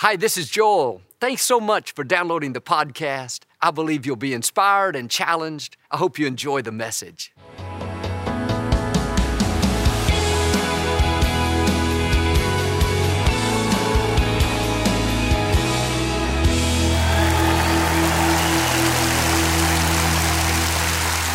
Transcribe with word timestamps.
Hi, 0.00 0.14
this 0.14 0.36
is 0.36 0.50
Joel. 0.50 1.00
Thanks 1.22 1.40
so 1.40 1.58
much 1.58 1.92
for 1.92 2.04
downloading 2.04 2.52
the 2.52 2.60
podcast. 2.60 3.44
I 3.62 3.70
believe 3.70 4.04
you'll 4.04 4.16
be 4.16 4.34
inspired 4.34 4.94
and 4.94 5.10
challenged. 5.10 5.78
I 5.90 5.96
hope 5.96 6.18
you 6.18 6.26
enjoy 6.26 6.60
the 6.60 6.70
message. 6.70 7.32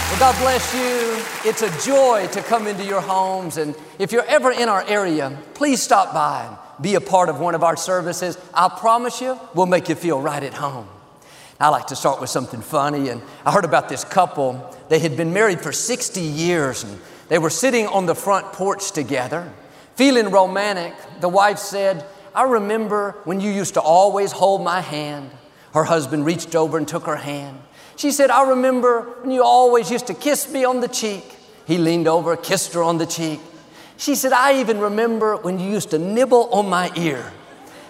Well, 0.06 0.20
God 0.20 0.38
bless 0.40 0.72
you. 0.76 1.50
It's 1.50 1.64
a 1.64 1.84
joy 1.84 2.28
to 2.32 2.44
come 2.44 2.68
into 2.68 2.86
your 2.86 3.02
homes. 3.02 3.58
And 3.58 3.74
if 3.98 4.12
you're 4.12 4.26
ever 4.26 4.52
in 4.52 4.70
our 4.70 4.88
area, 4.88 5.36
please 5.56 5.82
stop 5.82 6.14
by 6.14 6.56
be 6.82 6.96
a 6.96 7.02
part 7.02 7.30
of 7.30 7.40
one 7.40 7.56
of 7.56 7.64
our 7.64 7.78
services. 7.78 8.38
I 8.54 8.70
promise 8.70 9.22
you, 9.22 9.40
we'll 9.54 9.66
make 9.66 9.90
you 9.90 9.96
feel 9.96 10.20
right 10.20 10.42
at 10.42 10.54
home. 10.54 10.88
I 11.60 11.70
like 11.70 11.88
to 11.88 11.96
start 11.96 12.20
with 12.20 12.32
something 12.32 12.62
funny. 12.62 13.10
And 13.10 13.22
I 13.46 13.52
heard 13.52 13.66
about 13.66 13.88
this 13.88 14.04
couple. 14.04 14.76
They 14.90 14.98
had 15.00 15.16
been 15.16 15.32
married 15.32 15.62
for 15.62 15.72
60 15.72 16.20
years 16.20 16.84
and 16.84 17.00
they 17.30 17.38
were 17.38 17.52
sitting 17.52 17.88
on 17.88 18.08
the 18.08 18.16
front 18.16 18.52
porch 18.52 18.92
together, 18.92 19.54
feeling 19.96 20.32
romantic. 20.32 20.94
The 21.20 21.30
wife 21.30 21.60
said, 21.60 22.04
I 22.34 22.44
remember 22.44 23.16
when 23.26 23.40
you 23.40 23.52
used 23.52 23.76
to 23.76 23.82
always 23.82 24.32
hold 24.32 24.64
my 24.64 24.82
hand. 24.82 25.30
Her 25.74 25.84
husband 25.84 26.26
reached 26.26 26.56
over 26.56 26.78
and 26.78 26.88
took 26.88 27.06
her 27.06 27.16
hand. 27.16 27.60
She 27.96 28.12
said, 28.12 28.32
I 28.32 28.50
remember 28.50 29.02
when 29.22 29.32
you 29.32 29.44
always 29.44 29.92
used 29.92 30.08
to 30.08 30.14
kiss 30.14 30.52
me 30.52 30.66
on 30.66 30.80
the 30.80 30.88
cheek. 30.88 31.24
He 31.68 31.78
leaned 31.78 32.08
over, 32.08 32.36
kissed 32.36 32.74
her 32.74 32.82
on 32.82 32.98
the 32.98 33.06
cheek. 33.06 33.40
She 34.02 34.16
said, 34.16 34.34
I 34.34 34.60
even 34.60 34.80
remember 34.80 35.38
when 35.38 35.60
you 35.60 35.70
used 35.70 35.92
to 35.92 36.00
nibble 36.00 36.50
on 36.52 36.68
my 36.68 36.92
ear. 36.96 37.32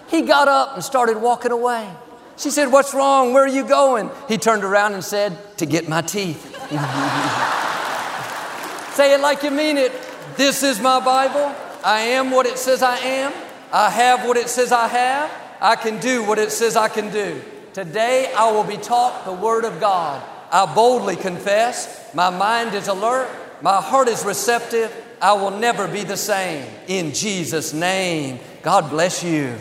He 0.08 0.20
got 0.20 0.46
up 0.46 0.74
and 0.74 0.84
started 0.84 1.16
walking 1.16 1.52
away. 1.52 1.88
She 2.36 2.50
said, 2.50 2.70
What's 2.70 2.92
wrong? 2.92 3.32
Where 3.32 3.44
are 3.44 3.48
you 3.48 3.66
going? 3.66 4.10
He 4.28 4.36
turned 4.36 4.62
around 4.62 4.92
and 4.92 5.02
said, 5.02 5.38
To 5.56 5.64
get 5.64 5.88
my 5.88 6.02
teeth. 6.02 6.44
Say 8.94 9.14
it 9.14 9.20
like 9.20 9.42
you 9.42 9.50
mean 9.50 9.78
it. 9.78 9.90
This 10.36 10.62
is 10.62 10.82
my 10.82 11.02
Bible. 11.02 11.56
I 11.82 12.00
am 12.00 12.30
what 12.30 12.44
it 12.44 12.58
says 12.58 12.82
I 12.82 12.98
am. 12.98 13.32
I 13.72 13.88
have 13.88 14.28
what 14.28 14.36
it 14.36 14.50
says 14.50 14.70
I 14.70 14.88
have. 14.88 15.30
I 15.62 15.76
can 15.76 15.98
do 15.98 16.24
what 16.24 16.38
it 16.38 16.52
says 16.52 16.76
I 16.76 16.88
can 16.88 17.10
do. 17.10 17.40
Today 17.72 18.30
I 18.36 18.52
will 18.52 18.64
be 18.64 18.76
taught 18.76 19.24
the 19.24 19.32
Word 19.32 19.64
of 19.64 19.80
God. 19.80 20.22
I 20.50 20.74
boldly 20.74 21.16
confess, 21.16 22.12
my 22.12 22.28
mind 22.28 22.74
is 22.74 22.88
alert, 22.88 23.30
my 23.62 23.80
heart 23.80 24.08
is 24.08 24.26
receptive. 24.26 24.94
I 25.22 25.34
will 25.34 25.52
never 25.52 25.86
be 25.86 26.02
the 26.02 26.16
same. 26.16 26.66
In 26.88 27.14
Jesus' 27.14 27.72
name, 27.72 28.40
God 28.62 28.90
bless 28.90 29.22
you. 29.22 29.56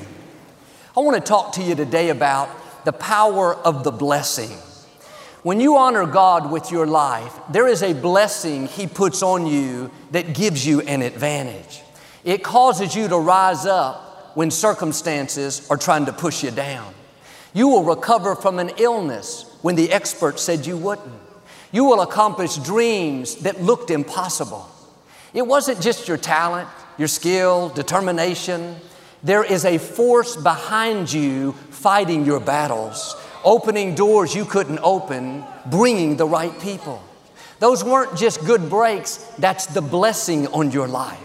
I 0.98 1.02
want 1.02 1.18
to 1.18 1.22
talk 1.22 1.54
to 1.54 1.62
you 1.62 1.76
today 1.76 2.10
about 2.10 2.50
the 2.84 2.92
power 2.92 3.54
of 3.54 3.84
the 3.84 3.92
blessing. 3.92 4.58
When 5.44 5.60
you 5.60 5.78
honor 5.78 6.08
God 6.08 6.52
with 6.52 6.72
your 6.72 6.88
life, 6.88 7.40
there 7.52 7.68
is 7.68 7.84
a 7.84 7.94
blessing 7.94 8.70
He 8.70 8.88
puts 8.88 9.22
on 9.22 9.46
you 9.46 9.92
that 10.10 10.34
gives 10.34 10.66
you 10.66 10.82
an 10.82 11.04
advantage. 11.04 11.84
It 12.24 12.44
causes 12.44 12.96
you 12.96 13.08
to 13.08 13.20
rise 13.20 13.68
up 13.68 14.36
when 14.36 14.50
circumstances 14.50 15.70
are 15.70 15.78
trying 15.78 16.06
to 16.08 16.14
push 16.14 16.44
you 16.44 16.50
down. 16.50 16.92
You 17.54 17.68
will 17.68 17.84
recover 17.84 18.36
from 18.36 18.58
an 18.58 18.72
illness 18.80 19.46
when 19.62 19.76
the 19.76 19.92
experts 19.92 20.42
said 20.42 20.66
you 20.66 20.76
wouldn't. 20.76 21.22
You 21.72 21.84
will 21.84 22.02
accomplish 22.02 22.56
dreams 22.56 23.36
that 23.44 23.62
looked 23.62 23.92
impossible. 23.92 24.68
It 25.34 25.48
wasn't 25.48 25.82
just 25.82 26.08
your 26.08 26.18
talent, 26.18 26.68
your 26.98 27.08
skill, 27.08 27.70
determination. 27.70 28.76
There 29.24 29.44
is 29.44 29.66
a 29.66 29.78
force 29.78 30.36
behind 30.36 31.12
you 31.12 31.54
fighting 31.70 32.26
your 32.26 32.40
battles, 32.40 33.16
opening 33.44 33.96
doors 33.96 34.36
you 34.36 34.46
couldn't 34.46 34.80
open, 34.84 35.44
bringing 35.68 36.18
the 36.18 36.26
right 36.26 36.58
people. 36.60 37.02
Those 37.60 37.84
weren't 37.84 38.18
just 38.18 38.44
good 38.46 38.70
breaks, 38.70 39.18
that's 39.38 39.68
the 39.68 39.82
blessing 39.82 40.48
on 40.48 40.72
your 40.72 40.88
life. 40.88 41.20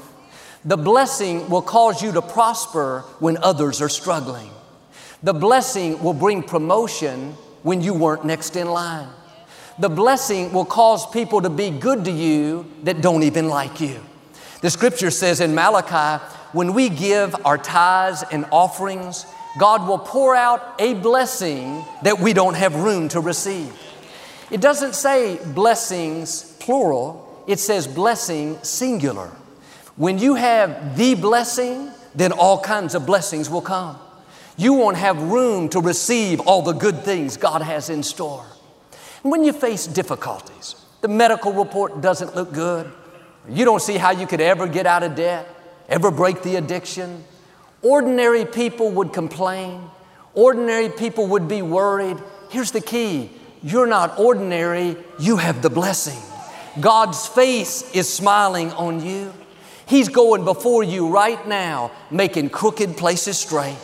The 0.64 0.76
blessing 0.76 1.48
will 1.48 1.62
cause 1.62 2.02
you 2.02 2.12
to 2.12 2.22
prosper 2.22 3.00
when 3.20 3.38
others 3.38 3.80
are 3.80 3.88
struggling. 3.88 4.50
The 5.22 5.32
blessing 5.32 6.02
will 6.02 6.12
bring 6.12 6.42
promotion 6.42 7.32
when 7.62 7.80
you 7.80 7.94
weren't 7.94 8.24
next 8.24 8.56
in 8.56 8.68
line. 8.68 9.08
The 9.78 9.90
blessing 9.90 10.52
will 10.52 10.64
cause 10.64 11.06
people 11.10 11.42
to 11.42 11.50
be 11.50 11.70
good 11.70 12.06
to 12.06 12.10
you 12.10 12.70
that 12.84 13.02
don't 13.02 13.22
even 13.22 13.48
like 13.48 13.80
you. 13.80 14.00
The 14.62 14.70
scripture 14.70 15.10
says 15.10 15.40
in 15.40 15.54
Malachi, 15.54 16.22
when 16.52 16.72
we 16.72 16.88
give 16.88 17.36
our 17.44 17.58
tithes 17.58 18.24
and 18.32 18.46
offerings, 18.50 19.26
God 19.58 19.86
will 19.86 19.98
pour 19.98 20.34
out 20.34 20.74
a 20.78 20.94
blessing 20.94 21.84
that 22.02 22.18
we 22.18 22.32
don't 22.32 22.54
have 22.54 22.74
room 22.74 23.08
to 23.10 23.20
receive. 23.20 23.72
It 24.50 24.62
doesn't 24.62 24.94
say 24.94 25.38
blessings 25.54 26.56
plural, 26.60 27.44
it 27.46 27.58
says 27.58 27.86
blessing 27.86 28.58
singular. 28.62 29.30
When 29.96 30.18
you 30.18 30.34
have 30.36 30.96
the 30.96 31.14
blessing, 31.14 31.90
then 32.14 32.32
all 32.32 32.60
kinds 32.60 32.94
of 32.94 33.04
blessings 33.04 33.50
will 33.50 33.60
come. 33.60 33.98
You 34.56 34.72
won't 34.72 34.96
have 34.96 35.20
room 35.20 35.68
to 35.70 35.80
receive 35.80 36.40
all 36.40 36.62
the 36.62 36.72
good 36.72 37.02
things 37.02 37.36
God 37.36 37.60
has 37.60 37.90
in 37.90 38.02
store. 38.02 38.46
When 39.22 39.44
you 39.44 39.52
face 39.52 39.86
difficulties, 39.86 40.76
the 41.00 41.08
medical 41.08 41.52
report 41.52 42.00
doesn't 42.00 42.34
look 42.34 42.52
good, 42.52 42.90
you 43.48 43.64
don't 43.64 43.82
see 43.82 43.96
how 43.96 44.10
you 44.10 44.26
could 44.26 44.40
ever 44.40 44.66
get 44.66 44.86
out 44.86 45.02
of 45.02 45.14
debt, 45.14 45.48
ever 45.88 46.10
break 46.10 46.42
the 46.42 46.56
addiction, 46.56 47.24
ordinary 47.82 48.44
people 48.44 48.90
would 48.90 49.12
complain, 49.12 49.80
ordinary 50.34 50.88
people 50.88 51.28
would 51.28 51.48
be 51.48 51.62
worried. 51.62 52.18
Here's 52.50 52.72
the 52.72 52.80
key 52.80 53.30
you're 53.62 53.86
not 53.86 54.18
ordinary, 54.18 54.96
you 55.18 55.38
have 55.38 55.62
the 55.62 55.70
blessing. 55.70 56.20
God's 56.80 57.26
face 57.26 57.90
is 57.94 58.12
smiling 58.12 58.70
on 58.72 59.04
you. 59.04 59.32
He's 59.86 60.08
going 60.08 60.44
before 60.44 60.84
you 60.84 61.08
right 61.08 61.46
now, 61.48 61.90
making 62.10 62.50
crooked 62.50 62.96
places 62.96 63.38
straight, 63.38 63.78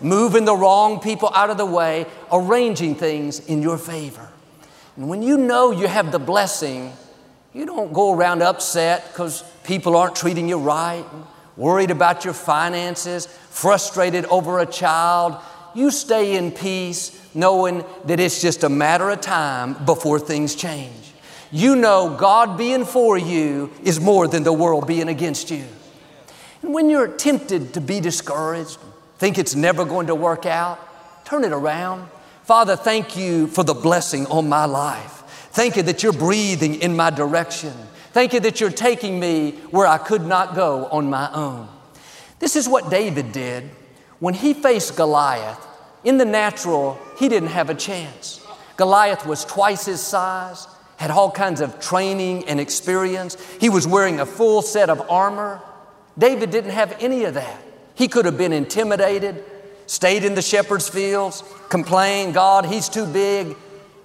moving 0.00 0.44
the 0.44 0.54
wrong 0.54 1.00
people 1.00 1.30
out 1.34 1.50
of 1.50 1.56
the 1.56 1.66
way, 1.66 2.06
arranging 2.30 2.94
things 2.94 3.40
in 3.40 3.62
your 3.62 3.78
favor. 3.78 4.28
And 4.96 5.08
when 5.08 5.22
you 5.22 5.36
know 5.36 5.70
you 5.70 5.86
have 5.86 6.10
the 6.10 6.18
blessing, 6.18 6.92
you 7.52 7.66
don't 7.66 7.92
go 7.92 8.14
around 8.14 8.42
upset 8.42 9.06
because 9.08 9.44
people 9.64 9.96
aren't 9.96 10.16
treating 10.16 10.48
you 10.48 10.58
right, 10.58 11.04
worried 11.56 11.90
about 11.90 12.24
your 12.24 12.34
finances, 12.34 13.26
frustrated 13.50 14.24
over 14.26 14.58
a 14.58 14.66
child. 14.66 15.40
You 15.74 15.90
stay 15.90 16.36
in 16.36 16.50
peace 16.50 17.18
knowing 17.34 17.84
that 18.06 18.18
it's 18.18 18.40
just 18.40 18.64
a 18.64 18.68
matter 18.68 19.10
of 19.10 19.20
time 19.20 19.84
before 19.84 20.18
things 20.18 20.54
change. 20.54 20.92
You 21.52 21.76
know 21.76 22.16
God 22.18 22.58
being 22.58 22.84
for 22.84 23.16
you 23.16 23.70
is 23.82 24.00
more 24.00 24.26
than 24.26 24.42
the 24.42 24.52
world 24.52 24.86
being 24.86 25.08
against 25.08 25.50
you. 25.50 25.64
And 26.62 26.74
when 26.74 26.90
you're 26.90 27.08
tempted 27.08 27.74
to 27.74 27.80
be 27.80 28.00
discouraged, 28.00 28.78
think 29.18 29.38
it's 29.38 29.54
never 29.54 29.84
going 29.84 30.08
to 30.08 30.14
work 30.14 30.46
out, 30.46 30.78
turn 31.24 31.44
it 31.44 31.52
around. 31.52 32.08
Father, 32.46 32.76
thank 32.76 33.16
you 33.16 33.48
for 33.48 33.64
the 33.64 33.74
blessing 33.74 34.24
on 34.26 34.48
my 34.48 34.66
life. 34.66 35.24
Thank 35.50 35.74
you 35.74 35.82
that 35.82 36.04
you're 36.04 36.12
breathing 36.12 36.76
in 36.76 36.94
my 36.94 37.10
direction. 37.10 37.72
Thank 38.12 38.32
you 38.34 38.38
that 38.38 38.60
you're 38.60 38.70
taking 38.70 39.18
me 39.18 39.50
where 39.72 39.88
I 39.88 39.98
could 39.98 40.24
not 40.24 40.54
go 40.54 40.86
on 40.86 41.10
my 41.10 41.28
own. 41.32 41.68
This 42.38 42.54
is 42.54 42.68
what 42.68 42.88
David 42.88 43.32
did. 43.32 43.68
When 44.20 44.32
he 44.32 44.54
faced 44.54 44.94
Goliath, 44.94 45.58
in 46.04 46.18
the 46.18 46.24
natural, 46.24 47.00
he 47.18 47.28
didn't 47.28 47.48
have 47.48 47.68
a 47.68 47.74
chance. 47.74 48.46
Goliath 48.76 49.26
was 49.26 49.44
twice 49.44 49.86
his 49.86 50.00
size, 50.00 50.68
had 50.98 51.10
all 51.10 51.32
kinds 51.32 51.60
of 51.60 51.80
training 51.80 52.44
and 52.46 52.60
experience. 52.60 53.36
He 53.58 53.68
was 53.68 53.88
wearing 53.88 54.20
a 54.20 54.26
full 54.26 54.62
set 54.62 54.88
of 54.88 55.10
armor. 55.10 55.60
David 56.16 56.52
didn't 56.52 56.70
have 56.70 56.96
any 57.00 57.24
of 57.24 57.34
that. 57.34 57.60
He 57.96 58.06
could 58.06 58.24
have 58.24 58.38
been 58.38 58.52
intimidated, 58.52 59.44
stayed 59.86 60.24
in 60.24 60.34
the 60.34 60.42
shepherd's 60.42 60.88
fields, 60.88 61.42
complained, 61.68 62.34
God, 62.34 62.66
he's 62.66 62.88
too 62.88 63.06
big. 63.06 63.56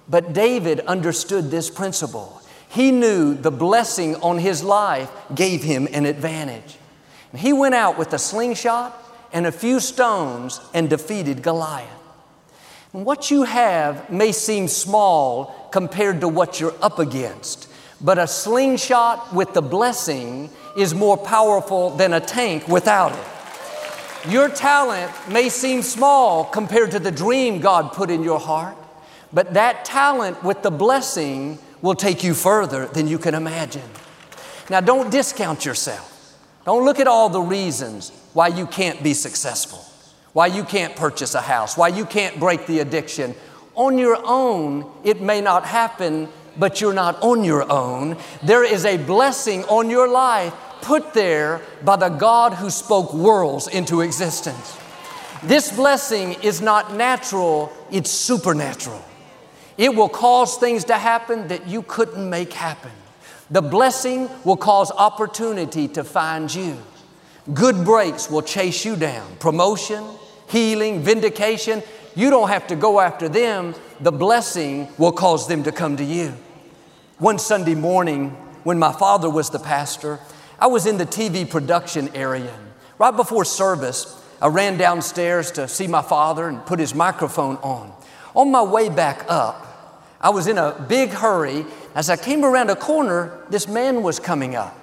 But 0.08 0.32
David 0.32 0.80
understood 0.80 1.50
this 1.50 1.70
principle. 1.70 2.40
He 2.68 2.90
knew 2.90 3.34
the 3.34 3.50
blessing 3.50 4.16
on 4.16 4.38
his 4.38 4.62
life 4.62 5.10
gave 5.34 5.62
him 5.62 5.88
an 5.92 6.06
advantage. 6.06 6.76
He 7.36 7.52
went 7.52 7.74
out 7.74 7.98
with 7.98 8.12
a 8.12 8.18
slingshot 8.18 8.98
and 9.32 9.46
a 9.46 9.52
few 9.52 9.80
stones 9.80 10.60
and 10.74 10.90
defeated 10.90 11.42
Goliath. 11.42 11.88
What 12.92 13.30
you 13.30 13.44
have 13.44 14.10
may 14.10 14.32
seem 14.32 14.68
small 14.68 15.68
compared 15.72 16.20
to 16.20 16.28
what 16.28 16.60
you're 16.60 16.74
up 16.82 16.98
against, 16.98 17.68
but 18.02 18.18
a 18.18 18.26
slingshot 18.26 19.34
with 19.34 19.54
the 19.54 19.62
blessing 19.62 20.50
is 20.76 20.94
more 20.94 21.16
powerful 21.16 21.90
than 21.90 22.12
a 22.12 22.20
tank 22.20 22.68
without 22.68 23.12
it. 23.12 23.26
Your 24.28 24.48
talent 24.48 25.10
may 25.28 25.48
seem 25.48 25.82
small 25.82 26.44
compared 26.44 26.92
to 26.92 27.00
the 27.00 27.10
dream 27.10 27.60
God 27.60 27.92
put 27.92 28.08
in 28.08 28.22
your 28.22 28.38
heart, 28.38 28.76
but 29.32 29.54
that 29.54 29.84
talent 29.84 30.44
with 30.44 30.62
the 30.62 30.70
blessing 30.70 31.58
will 31.80 31.96
take 31.96 32.22
you 32.22 32.34
further 32.34 32.86
than 32.86 33.08
you 33.08 33.18
can 33.18 33.34
imagine. 33.34 33.88
Now, 34.70 34.80
don't 34.80 35.10
discount 35.10 35.64
yourself. 35.64 36.36
Don't 36.64 36.84
look 36.84 37.00
at 37.00 37.08
all 37.08 37.28
the 37.28 37.40
reasons 37.40 38.10
why 38.32 38.46
you 38.46 38.66
can't 38.66 39.02
be 39.02 39.12
successful. 39.12 39.84
why 40.32 40.46
you 40.46 40.64
can't 40.64 40.96
purchase 40.96 41.34
a 41.34 41.40
house, 41.40 41.76
why 41.76 41.88
you 41.88 42.04
can't 42.04 42.38
break 42.40 42.66
the 42.66 42.80
addiction. 42.80 43.34
On 43.74 43.98
your 43.98 44.18
own, 44.24 44.90
it 45.04 45.20
may 45.20 45.40
not 45.40 45.64
happen, 45.64 46.28
but 46.58 46.80
you're 46.80 46.92
not 46.94 47.22
on 47.22 47.44
your 47.44 47.70
own. 47.70 48.16
There 48.42 48.64
is 48.64 48.84
a 48.84 48.96
blessing 48.96 49.64
on 49.64 49.90
your 49.90 50.08
life 50.08 50.54
put 50.82 51.14
there 51.14 51.62
by 51.84 51.96
the 51.96 52.08
God 52.08 52.54
who 52.54 52.68
spoke 52.68 53.14
worlds 53.14 53.68
into 53.68 54.00
existence. 54.00 54.78
This 55.42 55.74
blessing 55.74 56.34
is 56.42 56.60
not 56.60 56.94
natural, 56.94 57.72
it's 57.90 58.10
supernatural. 58.10 59.02
It 59.78 59.94
will 59.94 60.08
cause 60.08 60.58
things 60.58 60.84
to 60.84 60.94
happen 60.94 61.48
that 61.48 61.66
you 61.66 61.82
couldn't 61.82 62.28
make 62.28 62.52
happen. 62.52 62.92
The 63.50 63.62
blessing 63.62 64.28
will 64.44 64.56
cause 64.56 64.90
opportunity 64.90 65.88
to 65.88 66.04
find 66.04 66.52
you. 66.54 66.76
Good 67.52 67.84
breaks 67.84 68.30
will 68.30 68.42
chase 68.42 68.84
you 68.84 68.94
down. 68.96 69.36
Promotion, 69.40 70.04
healing, 70.48 71.00
vindication. 71.00 71.82
You 72.14 72.30
don't 72.30 72.48
have 72.48 72.66
to 72.68 72.76
go 72.76 73.00
after 73.00 73.28
them. 73.28 73.74
The 74.00 74.12
blessing 74.12 74.88
will 74.98 75.12
cause 75.12 75.48
them 75.48 75.64
to 75.64 75.72
come 75.72 75.96
to 75.96 76.04
you. 76.04 76.34
One 77.18 77.38
Sunday 77.38 77.74
morning, 77.74 78.30
when 78.64 78.78
my 78.78 78.92
father 78.92 79.28
was 79.28 79.50
the 79.50 79.58
pastor, 79.58 80.20
I 80.62 80.66
was 80.66 80.86
in 80.86 80.96
the 80.96 81.04
TV 81.04 81.50
production 81.50 82.08
area. 82.14 82.56
Right 82.96 83.10
before 83.10 83.44
service, 83.44 84.16
I 84.40 84.46
ran 84.46 84.78
downstairs 84.78 85.50
to 85.52 85.66
see 85.66 85.88
my 85.88 86.02
father 86.02 86.46
and 86.46 86.64
put 86.64 86.78
his 86.78 86.94
microphone 86.94 87.56
on. 87.56 87.92
On 88.36 88.48
my 88.52 88.62
way 88.62 88.88
back 88.88 89.24
up, 89.26 90.14
I 90.20 90.30
was 90.30 90.46
in 90.46 90.58
a 90.58 90.86
big 90.88 91.10
hurry. 91.10 91.66
As 91.96 92.08
I 92.08 92.16
came 92.16 92.44
around 92.44 92.70
a 92.70 92.76
corner, 92.76 93.44
this 93.50 93.66
man 93.66 94.04
was 94.04 94.20
coming 94.20 94.54
up. 94.54 94.78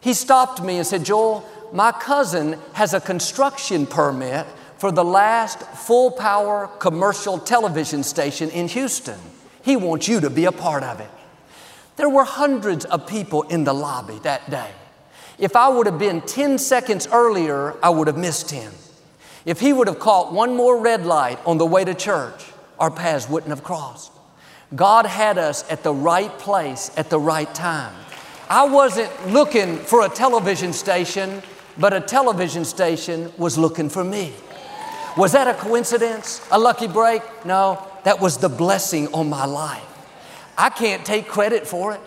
He 0.00 0.12
stopped 0.12 0.60
me 0.60 0.78
and 0.78 0.84
said, 0.84 1.04
Joel, 1.04 1.48
my 1.72 1.92
cousin 1.92 2.58
has 2.72 2.92
a 2.92 3.00
construction 3.00 3.86
permit 3.86 4.44
for 4.78 4.90
the 4.90 5.04
last 5.04 5.60
full 5.86 6.10
power 6.10 6.68
commercial 6.80 7.38
television 7.38 8.02
station 8.02 8.50
in 8.50 8.66
Houston. 8.66 9.20
He 9.62 9.76
wants 9.76 10.08
you 10.08 10.18
to 10.18 10.30
be 10.30 10.46
a 10.46 10.52
part 10.52 10.82
of 10.82 10.98
it. 10.98 11.10
There 11.94 12.08
were 12.08 12.24
hundreds 12.24 12.84
of 12.86 13.06
people 13.06 13.42
in 13.42 13.62
the 13.62 13.72
lobby 13.72 14.18
that 14.24 14.50
day. 14.50 14.72
If 15.38 15.56
I 15.56 15.68
would 15.68 15.86
have 15.86 15.98
been 15.98 16.20
10 16.20 16.58
seconds 16.58 17.08
earlier, 17.12 17.74
I 17.82 17.90
would 17.90 18.06
have 18.06 18.16
missed 18.18 18.50
him. 18.50 18.72
If 19.44 19.60
he 19.60 19.72
would 19.72 19.88
have 19.88 19.98
caught 19.98 20.32
one 20.32 20.54
more 20.54 20.78
red 20.78 21.04
light 21.04 21.38
on 21.46 21.58
the 21.58 21.66
way 21.66 21.84
to 21.84 21.94
church, 21.94 22.44
our 22.78 22.90
paths 22.90 23.28
wouldn't 23.28 23.50
have 23.50 23.64
crossed. 23.64 24.12
God 24.74 25.04
had 25.04 25.38
us 25.38 25.70
at 25.70 25.82
the 25.82 25.92
right 25.92 26.30
place 26.38 26.90
at 26.96 27.10
the 27.10 27.18
right 27.18 27.52
time. 27.54 27.94
I 28.48 28.64
wasn't 28.64 29.10
looking 29.28 29.78
for 29.78 30.04
a 30.04 30.08
television 30.08 30.72
station, 30.72 31.42
but 31.78 31.92
a 31.92 32.00
television 32.00 32.64
station 32.64 33.32
was 33.36 33.58
looking 33.58 33.88
for 33.88 34.04
me. 34.04 34.32
Was 35.16 35.32
that 35.32 35.48
a 35.48 35.54
coincidence? 35.54 36.46
A 36.50 36.58
lucky 36.58 36.86
break? 36.86 37.22
No, 37.44 37.86
that 38.04 38.20
was 38.20 38.38
the 38.38 38.48
blessing 38.48 39.12
on 39.12 39.28
my 39.28 39.44
life. 39.44 39.84
I 40.56 40.70
can't 40.70 41.04
take 41.04 41.28
credit 41.28 41.66
for 41.66 41.92
it. 41.92 42.00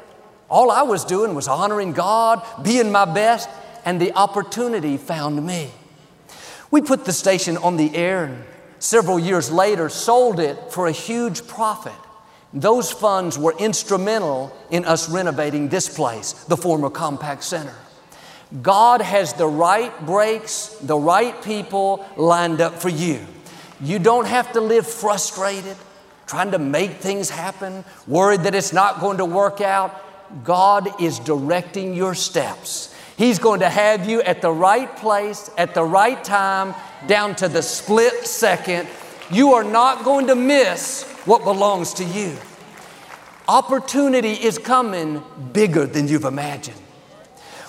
All 0.50 0.70
I 0.72 0.84
was 0.84 1.06
doing 1.06 1.34
was 1.34 1.48
honoring 1.48 1.94
God, 1.94 2.46
being 2.64 2.92
my 2.92 3.06
best, 3.06 3.50
and 3.84 4.00
the 4.00 4.14
opportunity 4.14 4.98
found 4.98 5.46
me. 5.46 5.72
We 6.72 6.82
put 6.82 7.06
the 7.06 7.14
station 7.14 7.58
on 7.58 7.78
the 7.78 7.96
air 7.96 8.26
and 8.26 8.44
several 8.80 9.20
years 9.20 9.52
later 9.52 9.90
sold 9.90 10.40
it 10.40 10.72
for 10.72 10.88
a 10.88 10.92
huge 10.92 11.48
profit. 11.48 11.94
Those 12.54 12.92
funds 12.92 13.38
were 13.38 13.56
instrumental 13.60 14.56
in 14.70 14.86
us 14.86 15.10
renovating 15.10 15.70
this 15.70 15.94
place, 15.94 16.34
the 16.46 16.58
former 16.58 16.90
Compaq 16.90 17.44
Center. 17.44 17.74
God 18.62 19.02
has 19.02 19.34
the 19.34 19.48
right 19.48 20.06
breaks, 20.06 20.70
the 20.82 20.98
right 20.98 21.42
people 21.44 22.06
lined 22.16 22.62
up 22.62 22.76
for 22.76 22.90
you. 22.90 23.26
You 23.82 24.00
don't 24.00 24.28
have 24.28 24.54
to 24.54 24.62
live 24.62 24.88
frustrated, 24.88 25.76
trying 26.28 26.52
to 26.52 26.60
make 26.60 26.92
things 26.94 27.30
happen, 27.30 27.84
worried 28.08 28.42
that 28.42 28.56
it's 28.56 28.72
not 28.72 29.02
going 29.02 29.18
to 29.18 29.26
work 29.26 29.60
out. 29.60 30.02
God 30.44 31.02
is 31.02 31.20
directing 31.20 31.94
your 31.94 32.16
steps. 32.16 32.94
He's 33.18 33.40
going 33.40 33.62
to 33.62 33.70
have 33.70 34.10
you 34.10 34.22
at 34.22 34.42
the 34.42 34.52
right 34.52 34.94
place, 34.98 35.50
at 35.58 35.74
the 35.74 35.84
right 35.84 36.22
time, 36.24 36.76
down 37.08 37.36
to 37.38 37.48
the 37.48 37.62
split 37.62 38.26
second. 38.26 38.88
You 39.32 39.54
are 39.54 39.64
not 39.64 40.04
going 40.04 40.28
to 40.28 40.36
miss 40.36 41.04
what 41.26 41.44
belongs 41.44 41.94
to 41.96 42.04
you. 42.04 42.36
Opportunity 43.48 44.34
is 44.34 44.58
coming 44.58 45.24
bigger 45.54 45.86
than 45.86 46.08
you've 46.08 46.26
imagined. 46.26 46.78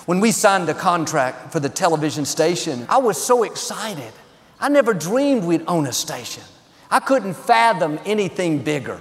When 0.05 0.19
we 0.19 0.31
signed 0.31 0.67
the 0.67 0.73
contract 0.73 1.51
for 1.51 1.59
the 1.59 1.69
television 1.69 2.25
station, 2.25 2.85
I 2.89 2.97
was 2.97 3.21
so 3.21 3.43
excited. 3.43 4.11
I 4.59 4.69
never 4.69 4.93
dreamed 4.93 5.43
we'd 5.43 5.65
own 5.67 5.85
a 5.85 5.93
station. 5.93 6.43
I 6.89 6.99
couldn't 6.99 7.35
fathom 7.35 7.99
anything 8.05 8.59
bigger. 8.59 8.99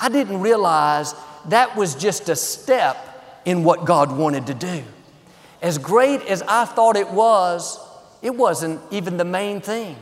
I 0.00 0.08
didn't 0.08 0.40
realize 0.40 1.14
that 1.48 1.76
was 1.76 1.94
just 1.94 2.28
a 2.28 2.36
step 2.36 3.42
in 3.44 3.64
what 3.64 3.84
God 3.84 4.16
wanted 4.16 4.46
to 4.48 4.54
do. 4.54 4.82
As 5.62 5.78
great 5.78 6.22
as 6.22 6.42
I 6.42 6.64
thought 6.64 6.96
it 6.96 7.10
was, 7.10 7.78
it 8.22 8.34
wasn't 8.34 8.80
even 8.90 9.16
the 9.16 9.24
main 9.24 9.60
thing. 9.60 9.96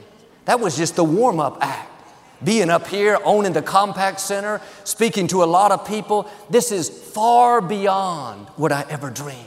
That 0.44 0.60
was 0.60 0.76
just 0.76 0.96
the 0.96 1.04
warm 1.04 1.40
up 1.40 1.58
act. 1.60 1.90
Being 2.42 2.70
up 2.70 2.86
here, 2.86 3.18
owning 3.24 3.52
the 3.52 3.62
Compaq 3.62 4.20
Center, 4.20 4.60
speaking 4.84 5.26
to 5.28 5.42
a 5.42 5.46
lot 5.46 5.72
of 5.72 5.86
people, 5.86 6.30
this 6.48 6.70
is 6.70 6.88
far 6.88 7.60
beyond 7.60 8.46
what 8.50 8.70
I 8.70 8.84
ever 8.88 9.10
dreamed. 9.10 9.44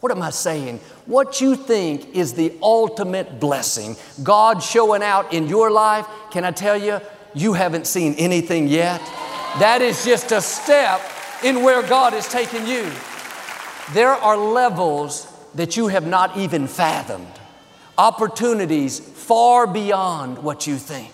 What 0.00 0.12
am 0.12 0.22
I 0.22 0.30
saying? 0.30 0.80
What 1.06 1.40
you 1.40 1.56
think 1.56 2.14
is 2.14 2.34
the 2.34 2.54
ultimate 2.62 3.40
blessing, 3.40 3.96
God 4.22 4.62
showing 4.62 5.02
out 5.02 5.32
in 5.32 5.46
your 5.48 5.70
life, 5.70 6.06
can 6.30 6.44
I 6.44 6.50
tell 6.50 6.76
you, 6.76 7.00
you 7.34 7.52
haven't 7.54 7.86
seen 7.86 8.14
anything 8.14 8.66
yet? 8.68 9.00
That 9.58 9.82
is 9.82 10.04
just 10.04 10.32
a 10.32 10.40
step 10.40 11.00
in 11.42 11.62
where 11.62 11.82
God 11.82 12.14
is 12.14 12.28
taking 12.28 12.66
you. 12.66 12.90
There 13.92 14.12
are 14.12 14.36
levels 14.36 15.26
that 15.54 15.76
you 15.76 15.88
have 15.88 16.06
not 16.06 16.36
even 16.36 16.68
fathomed, 16.68 17.26
opportunities 17.98 19.00
far 19.00 19.66
beyond 19.66 20.38
what 20.38 20.66
you 20.66 20.76
think. 20.76 21.12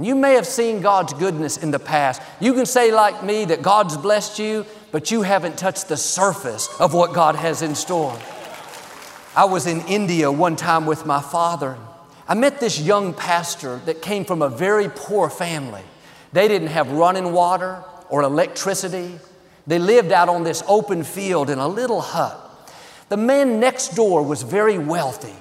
You 0.00 0.14
may 0.14 0.34
have 0.34 0.46
seen 0.46 0.80
God's 0.80 1.12
goodness 1.14 1.56
in 1.56 1.70
the 1.70 1.78
past. 1.78 2.22
You 2.40 2.52
can 2.52 2.66
say, 2.66 2.92
like 2.92 3.24
me, 3.24 3.46
that 3.46 3.62
God's 3.62 3.96
blessed 3.96 4.38
you, 4.38 4.66
but 4.92 5.10
you 5.10 5.22
haven't 5.22 5.58
touched 5.58 5.88
the 5.88 5.96
surface 5.96 6.68
of 6.78 6.94
what 6.94 7.14
God 7.14 7.34
has 7.34 7.62
in 7.62 7.74
store. 7.74 8.16
I 9.34 9.46
was 9.46 9.66
in 9.66 9.80
India 9.82 10.30
one 10.30 10.56
time 10.56 10.84
with 10.86 11.06
my 11.06 11.20
father. 11.20 11.76
I 12.28 12.34
met 12.34 12.60
this 12.60 12.80
young 12.80 13.14
pastor 13.14 13.80
that 13.86 14.02
came 14.02 14.24
from 14.24 14.42
a 14.42 14.48
very 14.48 14.88
poor 14.88 15.30
family. 15.30 15.82
They 16.32 16.48
didn't 16.48 16.68
have 16.68 16.90
running 16.90 17.32
water 17.32 17.82
or 18.08 18.22
electricity. 18.22 19.18
They 19.66 19.78
lived 19.78 20.12
out 20.12 20.28
on 20.28 20.44
this 20.44 20.62
open 20.66 21.04
field 21.04 21.50
in 21.50 21.58
a 21.58 21.68
little 21.68 22.00
hut. 22.00 22.44
The 23.08 23.16
man 23.16 23.60
next 23.60 23.94
door 23.94 24.22
was 24.22 24.42
very 24.42 24.78
wealthy. 24.78 25.34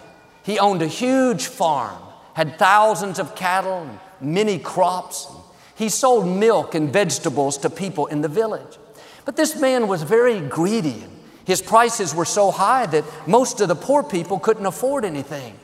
He 0.44 0.60
owned 0.60 0.82
a 0.82 0.88
huge 0.88 1.48
farm, 1.48 2.02
had 2.34 2.58
thousands 2.58 3.20
of 3.20 3.36
cattle 3.36 3.84
and 3.84 4.00
many 4.22 4.60
crops. 4.60 5.28
He 5.76 5.90
sold 5.90 6.26
milk 6.26 6.74
and 6.76 6.92
vegetables 6.92 7.58
to 7.60 7.70
people 7.70 8.06
in 8.08 8.22
the 8.22 8.30
village. 8.30 8.78
But 9.26 9.36
this 9.36 9.60
man 9.60 9.90
was 9.90 10.04
very 10.04 10.40
greedy. 10.40 11.04
His 11.46 11.62
prices 11.62 12.16
were 12.16 12.26
so 12.26 12.50
high 12.52 12.86
that 12.88 13.04
most 13.28 13.60
of 13.60 13.68
the 13.68 13.76
poor 13.76 14.04
people 14.04 14.40
couldn't 14.40 14.66
afford 14.66 15.04
anything. 15.04 15.60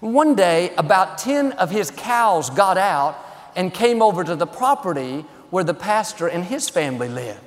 One 0.00 0.34
day, 0.34 0.72
about 0.76 1.18
10 1.18 1.52
of 1.52 1.70
his 1.70 1.90
cows 1.90 2.50
got 2.50 2.76
out 2.76 3.16
and 3.58 3.74
came 3.74 4.00
over 4.00 4.22
to 4.22 4.36
the 4.36 4.46
property 4.46 5.24
where 5.50 5.64
the 5.64 5.74
pastor 5.74 6.28
and 6.28 6.44
his 6.44 6.68
family 6.68 7.08
lived. 7.08 7.40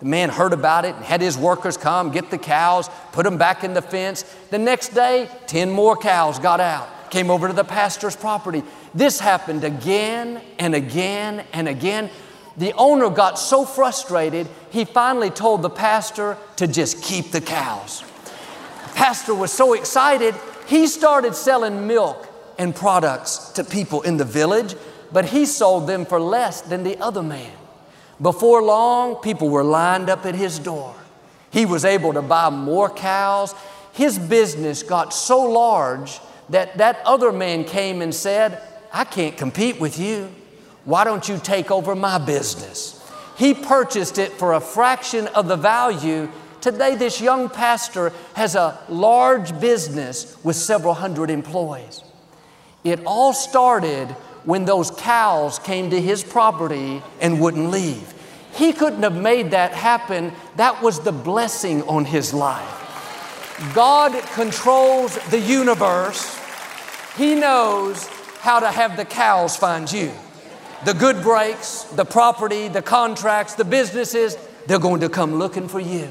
The 0.00 0.06
man 0.06 0.28
heard 0.28 0.52
about 0.52 0.84
it 0.84 0.96
and 0.96 1.04
had 1.04 1.20
his 1.20 1.38
workers 1.38 1.76
come, 1.76 2.10
get 2.10 2.32
the 2.32 2.36
cows, 2.36 2.90
put 3.12 3.22
them 3.22 3.38
back 3.38 3.62
in 3.62 3.72
the 3.72 3.80
fence. 3.80 4.24
The 4.50 4.58
next 4.58 4.88
day, 4.88 5.30
10 5.46 5.70
more 5.70 5.96
cows 5.96 6.40
got 6.40 6.58
out, 6.58 7.12
came 7.12 7.30
over 7.30 7.46
to 7.46 7.54
the 7.54 7.62
pastor's 7.62 8.16
property. 8.16 8.64
This 8.92 9.20
happened 9.20 9.62
again 9.62 10.42
and 10.58 10.74
again 10.74 11.44
and 11.52 11.68
again. 11.68 12.10
The 12.56 12.72
owner 12.72 13.08
got 13.08 13.38
so 13.38 13.64
frustrated, 13.64 14.48
he 14.70 14.84
finally 14.84 15.30
told 15.30 15.62
the 15.62 15.70
pastor 15.70 16.36
to 16.56 16.66
just 16.66 17.04
keep 17.04 17.30
the 17.30 17.40
cows. 17.40 18.02
The 18.88 18.94
pastor 18.94 19.32
was 19.32 19.52
so 19.52 19.74
excited, 19.74 20.34
he 20.66 20.88
started 20.88 21.36
selling 21.36 21.86
milk 21.86 22.28
and 22.58 22.74
products 22.74 23.50
to 23.50 23.62
people 23.62 24.02
in 24.02 24.16
the 24.16 24.24
village, 24.24 24.74
but 25.12 25.26
he 25.26 25.46
sold 25.46 25.86
them 25.86 26.06
for 26.06 26.20
less 26.20 26.60
than 26.62 26.82
the 26.82 26.98
other 26.98 27.22
man. 27.22 27.52
Before 28.20 28.62
long, 28.62 29.16
people 29.16 29.48
were 29.48 29.64
lined 29.64 30.08
up 30.08 30.24
at 30.26 30.34
his 30.34 30.58
door. 30.58 30.94
He 31.50 31.66
was 31.66 31.84
able 31.84 32.12
to 32.14 32.22
buy 32.22 32.50
more 32.50 32.88
cows. 32.88 33.54
His 33.92 34.18
business 34.18 34.82
got 34.82 35.12
so 35.12 35.42
large 35.42 36.18
that 36.48 36.78
that 36.78 37.00
other 37.04 37.32
man 37.32 37.64
came 37.64 38.00
and 38.00 38.14
said, 38.14 38.62
I 38.92 39.04
can't 39.04 39.36
compete 39.36 39.80
with 39.80 39.98
you. 39.98 40.30
Why 40.84 41.04
don't 41.04 41.28
you 41.28 41.38
take 41.38 41.70
over 41.70 41.94
my 41.94 42.18
business? 42.18 42.98
He 43.36 43.54
purchased 43.54 44.18
it 44.18 44.32
for 44.32 44.54
a 44.54 44.60
fraction 44.60 45.26
of 45.28 45.48
the 45.48 45.56
value. 45.56 46.30
Today, 46.60 46.94
this 46.94 47.20
young 47.20 47.48
pastor 47.48 48.12
has 48.34 48.54
a 48.54 48.78
large 48.88 49.58
business 49.60 50.36
with 50.44 50.56
several 50.56 50.94
hundred 50.94 51.30
employees. 51.30 52.02
It 52.84 53.00
all 53.04 53.32
started 53.32 54.14
when 54.44 54.64
those 54.64 54.90
cows 54.90 55.58
came 55.58 55.90
to 55.90 56.00
his 56.00 56.24
property 56.24 57.02
and 57.20 57.40
wouldn't 57.40 57.70
leave. 57.70 58.14
He 58.54 58.72
couldn't 58.72 59.02
have 59.02 59.16
made 59.16 59.52
that 59.52 59.72
happen. 59.72 60.32
That 60.56 60.82
was 60.82 61.00
the 61.00 61.12
blessing 61.12 61.82
on 61.84 62.04
his 62.04 62.34
life. 62.34 62.80
God 63.74 64.12
controls 64.34 65.16
the 65.30 65.38
universe. 65.38 66.38
He 67.16 67.34
knows 67.34 68.06
how 68.40 68.60
to 68.60 68.68
have 68.68 68.96
the 68.96 69.04
cows 69.04 69.56
find 69.56 69.90
you. 69.90 70.10
The 70.84 70.94
good 70.94 71.22
breaks, 71.22 71.84
the 71.84 72.04
property, 72.04 72.68
the 72.68 72.82
contracts, 72.82 73.54
the 73.54 73.64
businesses, 73.64 74.36
they're 74.66 74.80
going 74.80 75.00
to 75.00 75.08
come 75.08 75.36
looking 75.36 75.68
for 75.68 75.80
you. 75.80 76.10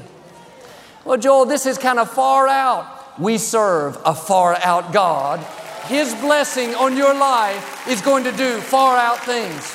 Well, 1.04 1.18
Joel, 1.18 1.44
this 1.44 1.66
is 1.66 1.78
kind 1.78 1.98
of 1.98 2.10
far 2.10 2.48
out. 2.48 3.20
We 3.20 3.36
serve 3.36 3.98
a 4.04 4.14
far 4.14 4.56
out 4.56 4.92
God. 4.92 5.44
His 5.86 6.14
blessing 6.14 6.74
on 6.74 6.96
your 6.96 7.14
life 7.14 7.88
is 7.88 8.00
going 8.00 8.24
to 8.24 8.32
do 8.32 8.60
far 8.60 8.96
out 8.96 9.18
things. 9.24 9.74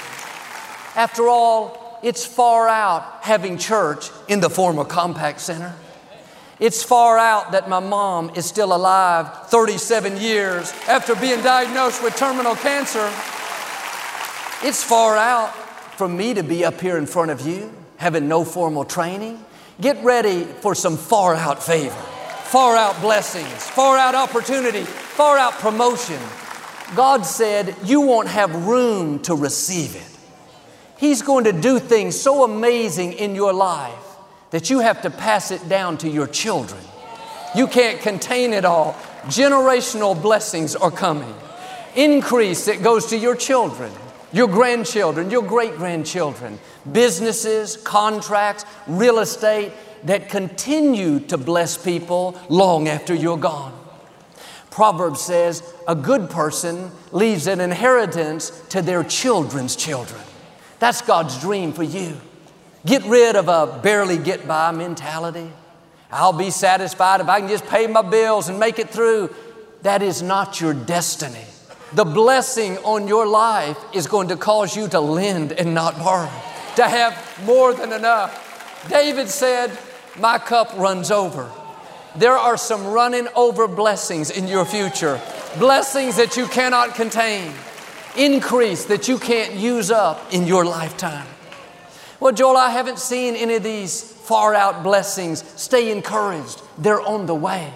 After 0.95 1.27
all, 1.27 1.99
it's 2.01 2.25
far 2.25 2.67
out 2.67 3.19
having 3.21 3.57
church 3.57 4.09
in 4.27 4.39
the 4.39 4.49
former 4.49 4.83
Compaq 4.83 5.39
Center. 5.39 5.73
It's 6.59 6.81
far 6.83 7.17
out 7.17 7.51
that 7.51 7.69
my 7.69 7.79
mom 7.79 8.31
is 8.35 8.45
still 8.45 8.73
alive 8.73 9.47
37 9.49 10.17
years 10.17 10.73
after 10.87 11.15
being 11.15 11.41
diagnosed 11.41 12.03
with 12.03 12.15
terminal 12.15 12.55
cancer. 12.55 13.11
It's 14.63 14.83
far 14.83 15.17
out 15.17 15.53
for 15.97 16.07
me 16.07 16.33
to 16.33 16.43
be 16.43 16.65
up 16.65 16.81
here 16.81 16.97
in 16.97 17.05
front 17.05 17.29
of 17.29 17.41
you, 17.41 17.71
having 17.97 18.27
no 18.27 18.43
formal 18.43 18.85
training. 18.85 19.43
Get 19.79 20.03
ready 20.03 20.45
for 20.45 20.73
some 20.73 20.97
far 20.97 21.35
out 21.35 21.61
favor, 21.61 21.95
far 22.47 22.77
out 22.77 22.99
blessings, 23.01 23.63
far 23.69 23.97
out 23.97 24.15
opportunity, 24.15 24.83
far 24.83 25.37
out 25.37 25.53
promotion. 25.53 26.19
God 26.95 27.25
said 27.25 27.75
you 27.83 27.99
won't 28.01 28.29
have 28.29 28.65
room 28.65 29.19
to 29.23 29.35
receive 29.35 29.95
it. 29.95 30.17
He's 30.97 31.21
going 31.21 31.43
to 31.43 31.51
do 31.51 31.77
things 31.77 32.17
so 32.17 32.45
amazing 32.45 33.13
in 33.13 33.35
your 33.35 33.51
life 33.51 33.93
that 34.51 34.69
you 34.69 34.79
have 34.79 35.01
to 35.01 35.09
pass 35.09 35.51
it 35.51 35.67
down 35.67 35.97
to 35.99 36.09
your 36.09 36.25
children. 36.25 36.81
You 37.53 37.67
can't 37.67 37.99
contain 37.99 38.53
it 38.53 38.63
all. 38.63 38.93
Generational 39.23 40.19
blessings 40.19 40.75
are 40.75 40.89
coming. 40.89 41.35
Increase 41.95 42.65
that 42.65 42.81
goes 42.81 43.07
to 43.07 43.17
your 43.17 43.35
children, 43.35 43.91
your 44.31 44.47
grandchildren, 44.47 45.29
your 45.29 45.43
great 45.43 45.75
grandchildren, 45.75 46.59
businesses, 46.89 47.75
contracts, 47.75 48.63
real 48.87 49.19
estate 49.19 49.73
that 50.07 50.29
continue 50.29 51.19
to 51.19 51.37
bless 51.37 51.77
people 51.77 52.39
long 52.49 52.87
after 52.87 53.13
you're 53.13 53.37
gone. 53.37 53.73
Proverbs 54.69 55.21
says, 55.21 55.73
a 55.87 55.95
good 55.95 56.29
person 56.29 56.91
leaves 57.11 57.47
an 57.47 57.59
inheritance 57.59 58.51
to 58.69 58.81
their 58.81 59.03
children's 59.03 59.75
children. 59.75 60.21
That's 60.79 61.01
God's 61.01 61.39
dream 61.41 61.73
for 61.73 61.83
you. 61.83 62.15
Get 62.85 63.03
rid 63.05 63.35
of 63.35 63.47
a 63.47 63.79
barely 63.81 64.17
get 64.17 64.47
by 64.47 64.71
mentality. 64.71 65.51
I'll 66.11 66.31
be 66.31 66.51
satisfied 66.51 67.21
if 67.21 67.27
I 67.27 67.39
can 67.39 67.49
just 67.49 67.65
pay 67.65 67.87
my 67.87 68.03
bills 68.03 68.49
and 68.49 68.59
make 68.59 68.77
it 68.77 68.89
through. 68.89 69.33
That 69.81 70.01
is 70.01 70.21
not 70.21 70.61
your 70.61 70.73
destiny. 70.73 71.45
The 71.93 72.05
blessing 72.05 72.77
on 72.79 73.07
your 73.07 73.25
life 73.25 73.77
is 73.93 74.07
going 74.07 74.27
to 74.27 74.37
cause 74.37 74.75
you 74.75 74.87
to 74.89 74.99
lend 74.99 75.53
and 75.53 75.73
not 75.73 75.97
borrow, 75.97 76.29
to 76.75 76.83
have 76.83 77.43
more 77.45 77.73
than 77.73 77.93
enough. 77.93 78.43
David 78.89 79.27
said, 79.27 79.77
My 80.19 80.39
cup 80.39 80.73
runs 80.77 81.11
over. 81.11 81.51
There 82.15 82.35
are 82.35 82.57
some 82.57 82.87
running 82.87 83.27
over 83.35 83.67
blessings 83.67 84.31
in 84.31 84.47
your 84.47 84.65
future, 84.65 85.21
blessings 85.59 86.15
that 86.17 86.35
you 86.35 86.47
cannot 86.47 86.95
contain, 86.95 87.53
increase 88.17 88.85
that 88.85 89.07
you 89.07 89.19
can't 89.19 89.53
use 89.53 89.91
up 89.91 90.33
in 90.33 90.47
your 90.47 90.65
lifetime. 90.65 91.27
Well, 92.19 92.33
Joel, 92.33 92.57
I 92.57 92.71
haven't 92.71 92.97
seen 92.97 93.35
any 93.35 93.55
of 93.55 93.63
these 93.63 94.01
far 94.01 94.55
out 94.55 94.81
blessings. 94.81 95.43
Stay 95.61 95.91
encouraged, 95.91 96.63
they're 96.79 97.01
on 97.01 97.27
the 97.27 97.35
way. 97.35 97.71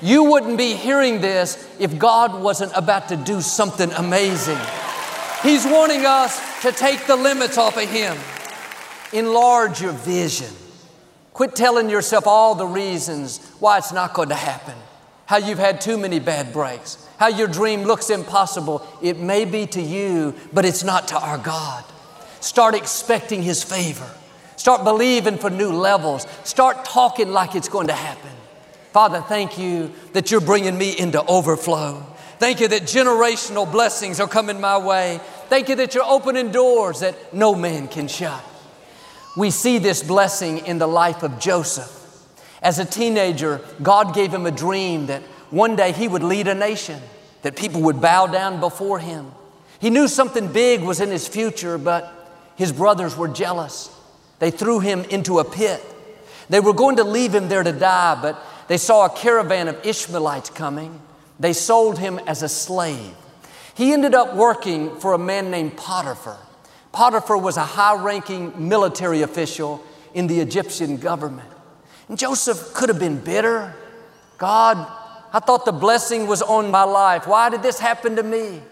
You 0.00 0.24
wouldn't 0.24 0.56
be 0.56 0.74
hearing 0.74 1.20
this 1.20 1.68
if 1.78 1.98
God 1.98 2.40
wasn't 2.40 2.72
about 2.74 3.08
to 3.08 3.16
do 3.16 3.42
something 3.42 3.92
amazing. 3.92 4.58
He's 5.42 5.66
wanting 5.66 6.06
us 6.06 6.40
to 6.62 6.72
take 6.72 7.06
the 7.06 7.16
limits 7.16 7.58
off 7.58 7.76
of 7.76 7.88
Him. 7.88 8.16
Enlarge 9.12 9.82
your 9.82 9.92
vision. 9.92 10.48
Quit 11.36 11.54
telling 11.54 11.90
yourself 11.90 12.26
all 12.26 12.54
the 12.54 12.66
reasons 12.66 13.46
why 13.60 13.76
it's 13.76 13.92
not 13.92 14.14
going 14.14 14.30
to 14.30 14.34
happen. 14.34 14.72
How 15.26 15.36
you've 15.36 15.58
had 15.58 15.82
too 15.82 15.98
many 15.98 16.18
bad 16.18 16.50
breaks. 16.50 17.06
How 17.18 17.26
your 17.26 17.46
dream 17.46 17.82
looks 17.82 18.08
impossible. 18.08 18.82
It 19.02 19.18
may 19.18 19.44
be 19.44 19.66
to 19.66 19.82
you, 19.82 20.34
but 20.54 20.64
it's 20.64 20.82
not 20.82 21.08
to 21.08 21.18
our 21.18 21.36
God. 21.36 21.84
Start 22.40 22.74
expecting 22.74 23.42
His 23.42 23.62
favor. 23.62 24.10
Start 24.56 24.82
believing 24.82 25.36
for 25.36 25.50
new 25.50 25.72
levels. 25.72 26.26
Start 26.44 26.86
talking 26.86 27.30
like 27.32 27.54
it's 27.54 27.68
going 27.68 27.88
to 27.88 27.92
happen. 27.92 28.32
Father, 28.94 29.20
thank 29.20 29.58
you 29.58 29.92
that 30.14 30.30
you're 30.30 30.40
bringing 30.40 30.78
me 30.78 30.98
into 30.98 31.22
overflow. 31.22 32.02
Thank 32.38 32.60
you 32.60 32.68
that 32.68 32.84
generational 32.84 33.70
blessings 33.70 34.20
are 34.20 34.28
coming 34.28 34.58
my 34.58 34.78
way. 34.78 35.20
Thank 35.50 35.68
you 35.68 35.74
that 35.74 35.94
you're 35.94 36.02
opening 36.02 36.50
doors 36.50 37.00
that 37.00 37.34
no 37.34 37.54
man 37.54 37.88
can 37.88 38.08
shut. 38.08 38.42
We 39.36 39.50
see 39.50 39.78
this 39.78 40.02
blessing 40.02 40.66
in 40.66 40.78
the 40.78 40.86
life 40.86 41.22
of 41.22 41.38
Joseph. 41.38 41.92
As 42.62 42.78
a 42.78 42.84
teenager, 42.84 43.60
God 43.82 44.14
gave 44.14 44.32
him 44.32 44.46
a 44.46 44.50
dream 44.50 45.06
that 45.06 45.22
one 45.50 45.76
day 45.76 45.92
he 45.92 46.08
would 46.08 46.22
lead 46.22 46.48
a 46.48 46.54
nation, 46.54 47.00
that 47.42 47.54
people 47.54 47.82
would 47.82 48.00
bow 48.00 48.26
down 48.26 48.60
before 48.60 48.98
him. 48.98 49.30
He 49.78 49.90
knew 49.90 50.08
something 50.08 50.52
big 50.52 50.82
was 50.82 51.00
in 51.00 51.10
his 51.10 51.28
future, 51.28 51.76
but 51.76 52.12
his 52.56 52.72
brothers 52.72 53.16
were 53.16 53.28
jealous. 53.28 53.94
They 54.38 54.50
threw 54.50 54.80
him 54.80 55.04
into 55.04 55.38
a 55.38 55.44
pit. 55.44 55.82
They 56.48 56.60
were 56.60 56.72
going 56.72 56.96
to 56.96 57.04
leave 57.04 57.34
him 57.34 57.48
there 57.48 57.62
to 57.62 57.72
die, 57.72 58.18
but 58.20 58.42
they 58.68 58.78
saw 58.78 59.04
a 59.04 59.10
caravan 59.10 59.68
of 59.68 59.84
Ishmaelites 59.84 60.50
coming. 60.50 61.00
They 61.38 61.52
sold 61.52 61.98
him 61.98 62.18
as 62.26 62.42
a 62.42 62.48
slave. 62.48 63.14
He 63.74 63.92
ended 63.92 64.14
up 64.14 64.34
working 64.34 64.98
for 64.98 65.12
a 65.12 65.18
man 65.18 65.50
named 65.50 65.76
Potiphar. 65.76 66.38
Potiphar 66.96 67.36
was 67.36 67.58
a 67.58 67.62
high 67.62 67.94
ranking 67.94 68.68
military 68.70 69.20
official 69.20 69.84
in 70.14 70.28
the 70.28 70.40
Egyptian 70.40 70.96
government. 70.96 71.46
And 72.08 72.16
Joseph 72.16 72.72
could 72.72 72.88
have 72.88 72.98
been 72.98 73.18
bitter. 73.18 73.74
God, 74.38 74.78
I 75.30 75.40
thought 75.40 75.66
the 75.66 75.72
blessing 75.72 76.26
was 76.26 76.40
on 76.40 76.70
my 76.70 76.84
life. 76.84 77.26
Why 77.26 77.50
did 77.50 77.62
this 77.62 77.78
happen 77.78 78.16
to 78.16 78.22
me? 78.22 78.62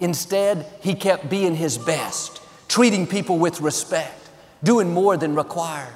Instead, 0.00 0.64
he 0.80 0.94
kept 0.94 1.28
being 1.28 1.54
his 1.54 1.76
best 1.76 2.40
treating 2.68 3.06
people 3.06 3.38
with 3.38 3.60
respect, 3.60 4.30
doing 4.64 4.94
more 4.94 5.18
than 5.18 5.34
required. 5.34 5.92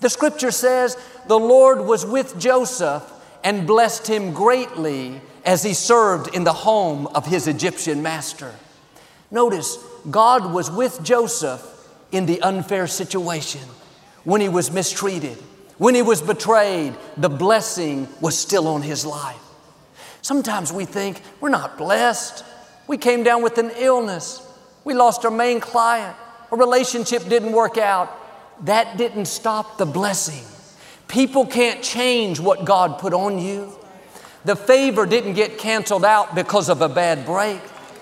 The 0.00 0.10
scripture 0.10 0.50
says 0.50 0.96
the 1.28 1.38
Lord 1.38 1.82
was 1.82 2.04
with 2.04 2.36
Joseph 2.36 3.04
and 3.44 3.64
blessed 3.64 4.08
him 4.08 4.32
greatly 4.32 5.20
as 5.44 5.62
he 5.62 5.72
served 5.72 6.34
in 6.34 6.42
the 6.42 6.52
home 6.52 7.06
of 7.14 7.26
his 7.26 7.46
Egyptian 7.46 8.02
master. 8.02 8.52
Notice, 9.30 9.78
God 10.10 10.52
was 10.52 10.70
with 10.70 11.02
Joseph 11.02 11.62
in 12.12 12.26
the 12.26 12.40
unfair 12.42 12.86
situation 12.86 13.62
when 14.24 14.40
he 14.40 14.48
was 14.48 14.70
mistreated, 14.70 15.38
when 15.78 15.94
he 15.94 16.02
was 16.02 16.20
betrayed, 16.20 16.94
the 17.16 17.28
blessing 17.28 18.08
was 18.20 18.36
still 18.36 18.66
on 18.66 18.82
his 18.82 19.06
life. 19.06 19.40
Sometimes 20.20 20.72
we 20.72 20.84
think 20.84 21.22
we're 21.40 21.48
not 21.48 21.78
blessed. 21.78 22.44
We 22.88 22.98
came 22.98 23.22
down 23.22 23.42
with 23.42 23.58
an 23.58 23.70
illness. 23.76 24.42
We 24.84 24.94
lost 24.94 25.24
our 25.24 25.30
main 25.30 25.60
client. 25.60 26.16
A 26.50 26.56
relationship 26.56 27.28
didn't 27.28 27.52
work 27.52 27.78
out. 27.78 28.12
That 28.64 28.96
didn't 28.96 29.26
stop 29.26 29.78
the 29.78 29.86
blessing. 29.86 30.44
People 31.06 31.46
can't 31.46 31.82
change 31.82 32.40
what 32.40 32.64
God 32.64 32.98
put 32.98 33.12
on 33.12 33.38
you. 33.38 33.72
The 34.44 34.56
favor 34.56 35.06
didn't 35.06 35.34
get 35.34 35.58
canceled 35.58 36.04
out 36.04 36.34
because 36.34 36.68
of 36.68 36.80
a 36.80 36.88
bad 36.88 37.24
break. 37.26 37.60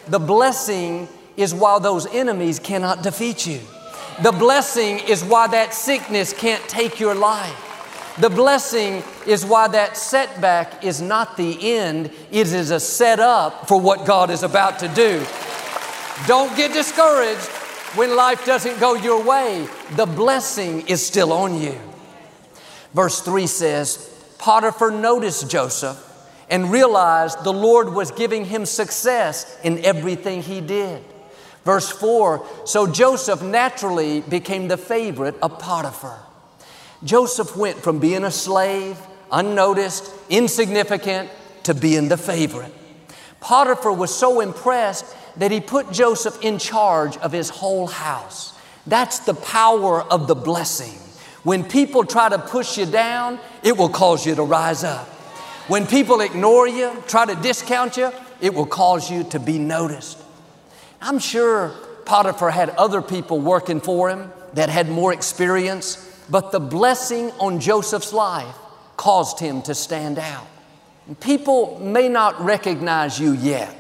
The 0.08 0.18
blessing 0.18 1.08
is 1.36 1.54
why 1.54 1.78
those 1.78 2.06
enemies 2.06 2.58
cannot 2.58 3.02
defeat 3.02 3.46
you. 3.46 3.60
The 4.22 4.32
blessing 4.32 5.00
is 5.00 5.24
why 5.24 5.48
that 5.48 5.74
sickness 5.74 6.32
can't 6.32 6.62
take 6.68 7.00
your 7.00 7.14
life. 7.14 7.60
The 8.20 8.30
blessing 8.30 9.02
is 9.26 9.44
why 9.44 9.66
that 9.68 9.96
setback 9.96 10.84
is 10.84 11.02
not 11.02 11.36
the 11.36 11.74
end, 11.76 12.12
it 12.30 12.52
is 12.52 12.70
a 12.70 12.78
setup 12.78 13.66
for 13.66 13.80
what 13.80 14.06
God 14.06 14.30
is 14.30 14.44
about 14.44 14.78
to 14.78 14.88
do. 14.88 15.24
Don't 16.28 16.56
get 16.56 16.72
discouraged 16.72 17.48
when 17.96 18.14
life 18.14 18.46
doesn't 18.46 18.78
go 18.78 18.94
your 18.94 19.24
way. 19.24 19.66
The 19.96 20.06
blessing 20.06 20.86
is 20.86 21.04
still 21.04 21.32
on 21.32 21.60
you. 21.60 21.76
Verse 22.92 23.20
3 23.20 23.48
says 23.48 24.10
Potiphar 24.38 24.92
noticed 24.92 25.50
Joseph 25.50 26.00
and 26.48 26.70
realized 26.70 27.42
the 27.42 27.52
Lord 27.52 27.92
was 27.92 28.12
giving 28.12 28.44
him 28.44 28.64
success 28.64 29.58
in 29.64 29.84
everything 29.84 30.40
he 30.40 30.60
did. 30.60 31.02
Verse 31.64 31.90
4 31.90 32.46
So 32.64 32.86
Joseph 32.86 33.42
naturally 33.42 34.20
became 34.20 34.68
the 34.68 34.76
favorite 34.76 35.36
of 35.42 35.58
Potiphar. 35.58 36.20
Joseph 37.02 37.56
went 37.56 37.78
from 37.78 37.98
being 37.98 38.24
a 38.24 38.30
slave, 38.30 38.98
unnoticed, 39.30 40.12
insignificant, 40.30 41.30
to 41.64 41.74
being 41.74 42.08
the 42.08 42.16
favorite. 42.16 42.72
Potiphar 43.40 43.92
was 43.92 44.14
so 44.14 44.40
impressed 44.40 45.04
that 45.36 45.50
he 45.50 45.60
put 45.60 45.92
Joseph 45.92 46.42
in 46.42 46.58
charge 46.58 47.16
of 47.18 47.32
his 47.32 47.50
whole 47.50 47.86
house. 47.86 48.54
That's 48.86 49.20
the 49.20 49.34
power 49.34 50.02
of 50.02 50.28
the 50.28 50.34
blessing. 50.34 50.98
When 51.42 51.64
people 51.64 52.04
try 52.04 52.30
to 52.30 52.38
push 52.38 52.78
you 52.78 52.86
down, 52.86 53.38
it 53.62 53.76
will 53.76 53.90
cause 53.90 54.24
you 54.24 54.34
to 54.34 54.42
rise 54.42 54.84
up. 54.84 55.06
When 55.68 55.86
people 55.86 56.20
ignore 56.20 56.68
you, 56.68 57.02
try 57.06 57.26
to 57.26 57.34
discount 57.34 57.96
you, 57.96 58.12
it 58.40 58.54
will 58.54 58.66
cause 58.66 59.10
you 59.10 59.24
to 59.24 59.38
be 59.38 59.58
noticed. 59.58 60.23
I'm 61.06 61.18
sure 61.18 61.70
Potiphar 62.06 62.50
had 62.50 62.70
other 62.70 63.02
people 63.02 63.38
working 63.38 63.78
for 63.78 64.08
him 64.08 64.32
that 64.54 64.70
had 64.70 64.88
more 64.88 65.12
experience, 65.12 65.98
but 66.30 66.50
the 66.50 66.58
blessing 66.58 67.30
on 67.32 67.60
Joseph's 67.60 68.14
life 68.14 68.56
caused 68.96 69.38
him 69.38 69.60
to 69.62 69.74
stand 69.74 70.18
out. 70.18 70.46
People 71.20 71.78
may 71.78 72.08
not 72.08 72.42
recognize 72.42 73.20
you 73.20 73.32
yet. 73.32 73.76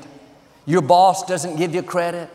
Your 0.66 0.82
boss 0.82 1.24
doesn't 1.24 1.56
give 1.56 1.74
you 1.74 1.82
credit. 1.82 2.28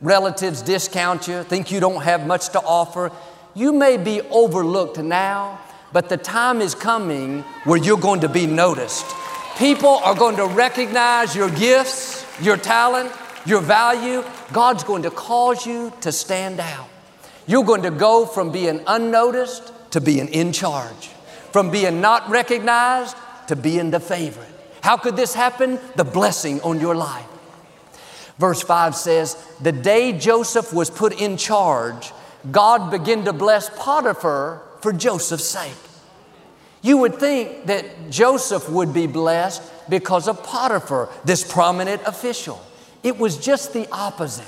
Relatives 0.00 0.62
discount 0.62 1.28
you, 1.28 1.44
think 1.44 1.70
you 1.70 1.78
don't 1.78 2.02
have 2.02 2.26
much 2.26 2.48
to 2.48 2.60
offer. 2.60 3.12
You 3.54 3.72
may 3.72 3.96
be 3.96 4.20
overlooked 4.22 4.98
now, 4.98 5.60
but 5.92 6.08
the 6.08 6.16
time 6.16 6.60
is 6.60 6.74
coming 6.74 7.42
where 7.62 7.78
you're 7.78 7.96
going 7.96 8.22
to 8.22 8.28
be 8.28 8.48
noticed. 8.48 9.06
People 9.58 10.00
are 10.02 10.16
going 10.16 10.34
to 10.38 10.46
recognize 10.46 11.36
your 11.36 11.50
gifts, 11.50 12.26
your 12.40 12.56
talent, 12.56 13.12
your 13.46 13.60
value. 13.60 14.24
God's 14.52 14.84
going 14.84 15.02
to 15.02 15.10
cause 15.10 15.66
you 15.66 15.92
to 16.00 16.12
stand 16.12 16.60
out. 16.60 16.88
You're 17.46 17.64
going 17.64 17.82
to 17.82 17.90
go 17.90 18.26
from 18.26 18.52
being 18.52 18.82
unnoticed 18.86 19.72
to 19.92 20.00
being 20.00 20.28
in 20.28 20.52
charge, 20.52 21.08
from 21.52 21.70
being 21.70 22.00
not 22.00 22.28
recognized 22.30 23.16
to 23.48 23.56
being 23.56 23.90
the 23.90 24.00
favorite. 24.00 24.48
How 24.82 24.96
could 24.96 25.16
this 25.16 25.34
happen? 25.34 25.78
The 25.96 26.04
blessing 26.04 26.60
on 26.62 26.80
your 26.80 26.94
life. 26.94 27.26
Verse 28.38 28.62
5 28.62 28.94
says, 28.94 29.36
The 29.60 29.72
day 29.72 30.12
Joseph 30.12 30.72
was 30.72 30.90
put 30.90 31.20
in 31.20 31.36
charge, 31.36 32.12
God 32.50 32.90
began 32.90 33.24
to 33.24 33.32
bless 33.32 33.70
Potiphar 33.70 34.62
for 34.80 34.92
Joseph's 34.92 35.44
sake. 35.44 35.72
You 36.82 36.98
would 36.98 37.16
think 37.16 37.66
that 37.66 38.10
Joseph 38.10 38.68
would 38.68 38.92
be 38.92 39.06
blessed 39.06 39.62
because 39.88 40.28
of 40.28 40.42
Potiphar, 40.42 41.08
this 41.24 41.50
prominent 41.50 42.02
official. 42.04 42.60
It 43.04 43.18
was 43.18 43.36
just 43.36 43.72
the 43.74 43.86
opposite. 43.92 44.46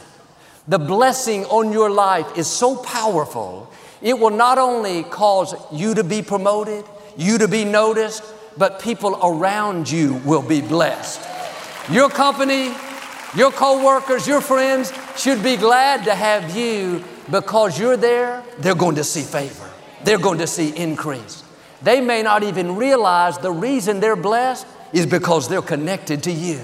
The 0.67 0.79
blessing 0.79 1.45
on 1.45 1.73
your 1.73 1.91
life 1.91 2.37
is 2.37 2.49
so 2.49 2.77
powerful, 2.77 3.71
it 4.03 4.19
will 4.19 4.31
not 4.31 4.59
only 4.59 5.05
cause 5.05 5.55
you 5.73 5.95
to 5.95 6.03
be 6.03 6.23
promoted, 6.23 6.85
you 7.17 7.39
to 7.39 7.47
be 7.47 7.65
noticed, 7.65 8.25
but 8.59 8.81
people 8.81 9.19
around 9.23 9.91
you 9.91 10.15
will 10.25 10.43
be 10.43 10.61
blessed. 10.61 11.21
Your 11.91 12.09
company, 12.09 12.75
your 13.37 13.53
coworkers, 13.53 14.27
your 14.27 14.41
friends 14.41 14.93
should 15.17 15.43
be 15.43 15.57
glad 15.57 16.05
to 16.05 16.15
have 16.15 16.57
you 16.57 17.05
because 17.31 17.79
you're 17.79 17.97
there, 17.97 18.43
they're 18.59 18.75
going 18.75 18.97
to 18.97 19.05
see 19.05 19.23
favor. 19.23 19.71
They're 20.05 20.19
going 20.19 20.39
to 20.39 20.47
see 20.47 20.77
increase. 20.77 21.45
They 21.83 22.01
may 22.01 22.23
not 22.23 22.43
even 22.43 22.77
realize 22.77 23.39
the 23.39 23.53
reason 23.53 24.01
they're 24.01 24.17
blessed 24.17 24.67
is 24.93 25.07
because 25.07 25.49
they're 25.49 25.63
connected 25.63 26.23
to 26.25 26.33
you. 26.33 26.61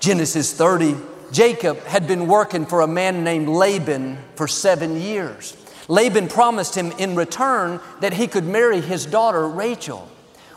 Genesis 0.00 0.52
30, 0.52 0.96
Jacob 1.32 1.78
had 1.84 2.06
been 2.06 2.26
working 2.26 2.64
for 2.64 2.80
a 2.80 2.86
man 2.86 3.24
named 3.24 3.48
Laban 3.48 4.18
for 4.34 4.48
seven 4.48 5.00
years. 5.00 5.56
Laban 5.88 6.28
promised 6.28 6.74
him 6.76 6.92
in 6.92 7.16
return 7.16 7.80
that 8.00 8.12
he 8.12 8.26
could 8.26 8.44
marry 8.44 8.80
his 8.80 9.06
daughter 9.06 9.48
Rachel. 9.48 10.08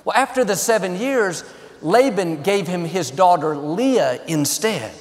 Well, 0.05 0.15
after 0.15 0.43
the 0.43 0.55
seven 0.55 0.97
years, 0.97 1.43
Laban 1.81 2.43
gave 2.43 2.67
him 2.67 2.85
his 2.85 3.11
daughter 3.11 3.55
Leah 3.55 4.21
instead. 4.27 4.93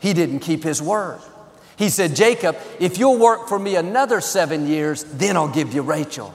He 0.00 0.12
didn't 0.12 0.40
keep 0.40 0.62
his 0.62 0.82
word. 0.82 1.20
He 1.76 1.90
said, 1.90 2.16
Jacob, 2.16 2.56
if 2.80 2.98
you'll 2.98 3.18
work 3.18 3.48
for 3.48 3.58
me 3.58 3.76
another 3.76 4.20
seven 4.20 4.66
years, 4.66 5.04
then 5.04 5.36
I'll 5.36 5.48
give 5.48 5.72
you 5.72 5.82
Rachel. 5.82 6.34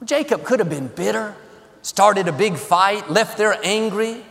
Well, 0.00 0.06
Jacob 0.06 0.44
could 0.44 0.58
have 0.58 0.68
been 0.68 0.88
bitter, 0.88 1.36
started 1.82 2.26
a 2.26 2.32
big 2.32 2.56
fight, 2.56 3.08
left 3.10 3.38
there 3.38 3.56
angry, 3.62 4.24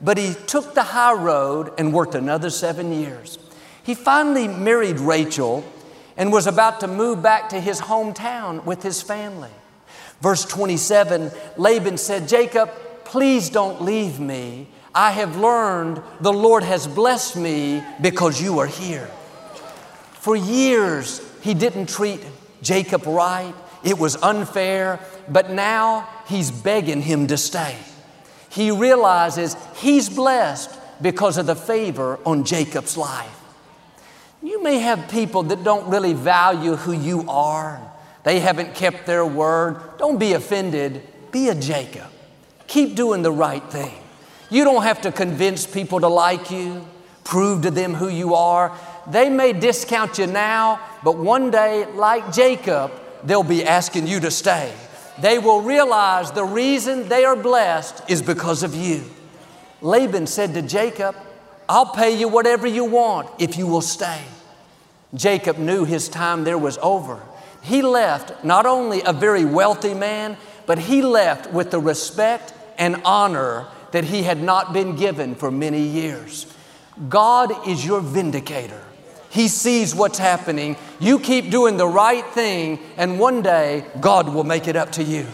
but 0.00 0.18
he 0.18 0.34
took 0.46 0.74
the 0.74 0.82
high 0.82 1.12
road 1.12 1.72
and 1.78 1.92
worked 1.92 2.14
another 2.14 2.50
seven 2.50 2.92
years. 2.92 3.38
He 3.82 3.94
finally 3.94 4.48
married 4.48 5.00
Rachel 5.00 5.64
and 6.16 6.32
was 6.32 6.46
about 6.46 6.80
to 6.80 6.86
move 6.86 7.22
back 7.22 7.48
to 7.50 7.60
his 7.60 7.80
hometown 7.80 8.64
with 8.64 8.82
his 8.82 9.02
family. 9.02 9.50
Verse 10.20 10.44
27 10.44 11.30
Laban 11.56 11.96
said, 11.96 12.28
Jacob, 12.28 12.70
please 13.04 13.48
don't 13.50 13.82
leave 13.82 14.20
me. 14.20 14.68
I 14.94 15.12
have 15.12 15.36
learned 15.36 16.02
the 16.20 16.32
Lord 16.32 16.62
has 16.64 16.86
blessed 16.86 17.36
me 17.36 17.82
because 18.00 18.42
you 18.42 18.58
are 18.58 18.66
here. 18.66 19.06
For 20.14 20.34
years, 20.34 21.22
he 21.40 21.54
didn't 21.54 21.88
treat 21.88 22.20
Jacob 22.62 23.06
right. 23.06 23.54
It 23.84 23.98
was 23.98 24.16
unfair, 24.16 24.98
but 25.28 25.50
now 25.50 26.08
he's 26.26 26.50
begging 26.50 27.00
him 27.00 27.28
to 27.28 27.36
stay. 27.36 27.76
He 28.58 28.72
realizes 28.72 29.56
he's 29.76 30.08
blessed 30.08 30.76
because 31.00 31.38
of 31.38 31.46
the 31.46 31.54
favor 31.54 32.18
on 32.26 32.42
Jacob's 32.42 32.96
life. 32.96 33.40
You 34.42 34.60
may 34.64 34.80
have 34.80 35.08
people 35.08 35.44
that 35.44 35.62
don't 35.62 35.88
really 35.88 36.12
value 36.12 36.74
who 36.74 36.90
you 36.90 37.24
are. 37.28 37.80
They 38.24 38.40
haven't 38.40 38.74
kept 38.74 39.06
their 39.06 39.24
word. 39.24 39.80
Don't 39.96 40.18
be 40.18 40.32
offended. 40.32 41.06
Be 41.30 41.50
a 41.50 41.54
Jacob. 41.54 42.08
Keep 42.66 42.96
doing 42.96 43.22
the 43.22 43.30
right 43.30 43.62
thing. 43.70 43.94
You 44.50 44.64
don't 44.64 44.82
have 44.82 45.02
to 45.02 45.12
convince 45.12 45.64
people 45.64 46.00
to 46.00 46.08
like 46.08 46.50
you, 46.50 46.84
prove 47.22 47.62
to 47.62 47.70
them 47.70 47.94
who 47.94 48.08
you 48.08 48.34
are. 48.34 48.76
They 49.06 49.30
may 49.30 49.52
discount 49.52 50.18
you 50.18 50.26
now, 50.26 50.80
but 51.04 51.16
one 51.16 51.52
day, 51.52 51.86
like 51.92 52.32
Jacob, 52.32 52.90
they'll 53.22 53.44
be 53.44 53.64
asking 53.64 54.08
you 54.08 54.18
to 54.18 54.32
stay. 54.32 54.74
They 55.20 55.38
will 55.38 55.62
realize 55.62 56.30
the 56.30 56.44
reason 56.44 57.08
they 57.08 57.24
are 57.24 57.36
blessed 57.36 58.08
is 58.08 58.22
because 58.22 58.62
of 58.62 58.74
you. 58.74 59.02
Laban 59.80 60.26
said 60.26 60.54
to 60.54 60.62
Jacob, 60.62 61.16
I'll 61.68 61.92
pay 61.92 62.16
you 62.18 62.28
whatever 62.28 62.66
you 62.66 62.84
want 62.84 63.28
if 63.38 63.58
you 63.58 63.66
will 63.66 63.80
stay. 63.80 64.22
Jacob 65.14 65.58
knew 65.58 65.84
his 65.84 66.08
time 66.08 66.44
there 66.44 66.58
was 66.58 66.78
over. 66.78 67.20
He 67.62 67.82
left 67.82 68.44
not 68.44 68.66
only 68.66 69.02
a 69.02 69.12
very 69.12 69.44
wealthy 69.44 69.94
man, 69.94 70.36
but 70.66 70.78
he 70.78 71.02
left 71.02 71.52
with 71.52 71.70
the 71.70 71.80
respect 71.80 72.54
and 72.78 73.00
honor 73.04 73.66
that 73.92 74.04
he 74.04 74.22
had 74.22 74.42
not 74.42 74.72
been 74.72 74.96
given 74.96 75.34
for 75.34 75.50
many 75.50 75.82
years. 75.82 76.46
God 77.08 77.66
is 77.66 77.84
your 77.84 78.00
vindicator. 78.00 78.82
He 79.30 79.48
sees 79.48 79.94
what's 79.94 80.18
happening. 80.18 80.76
You 80.98 81.18
keep 81.18 81.50
doing 81.50 81.76
the 81.76 81.86
right 81.86 82.24
thing, 82.26 82.78
and 82.96 83.18
one 83.18 83.42
day 83.42 83.84
God 84.00 84.32
will 84.32 84.44
make 84.44 84.68
it 84.68 84.76
up 84.76 84.92
to 84.92 85.02
you. 85.02 85.26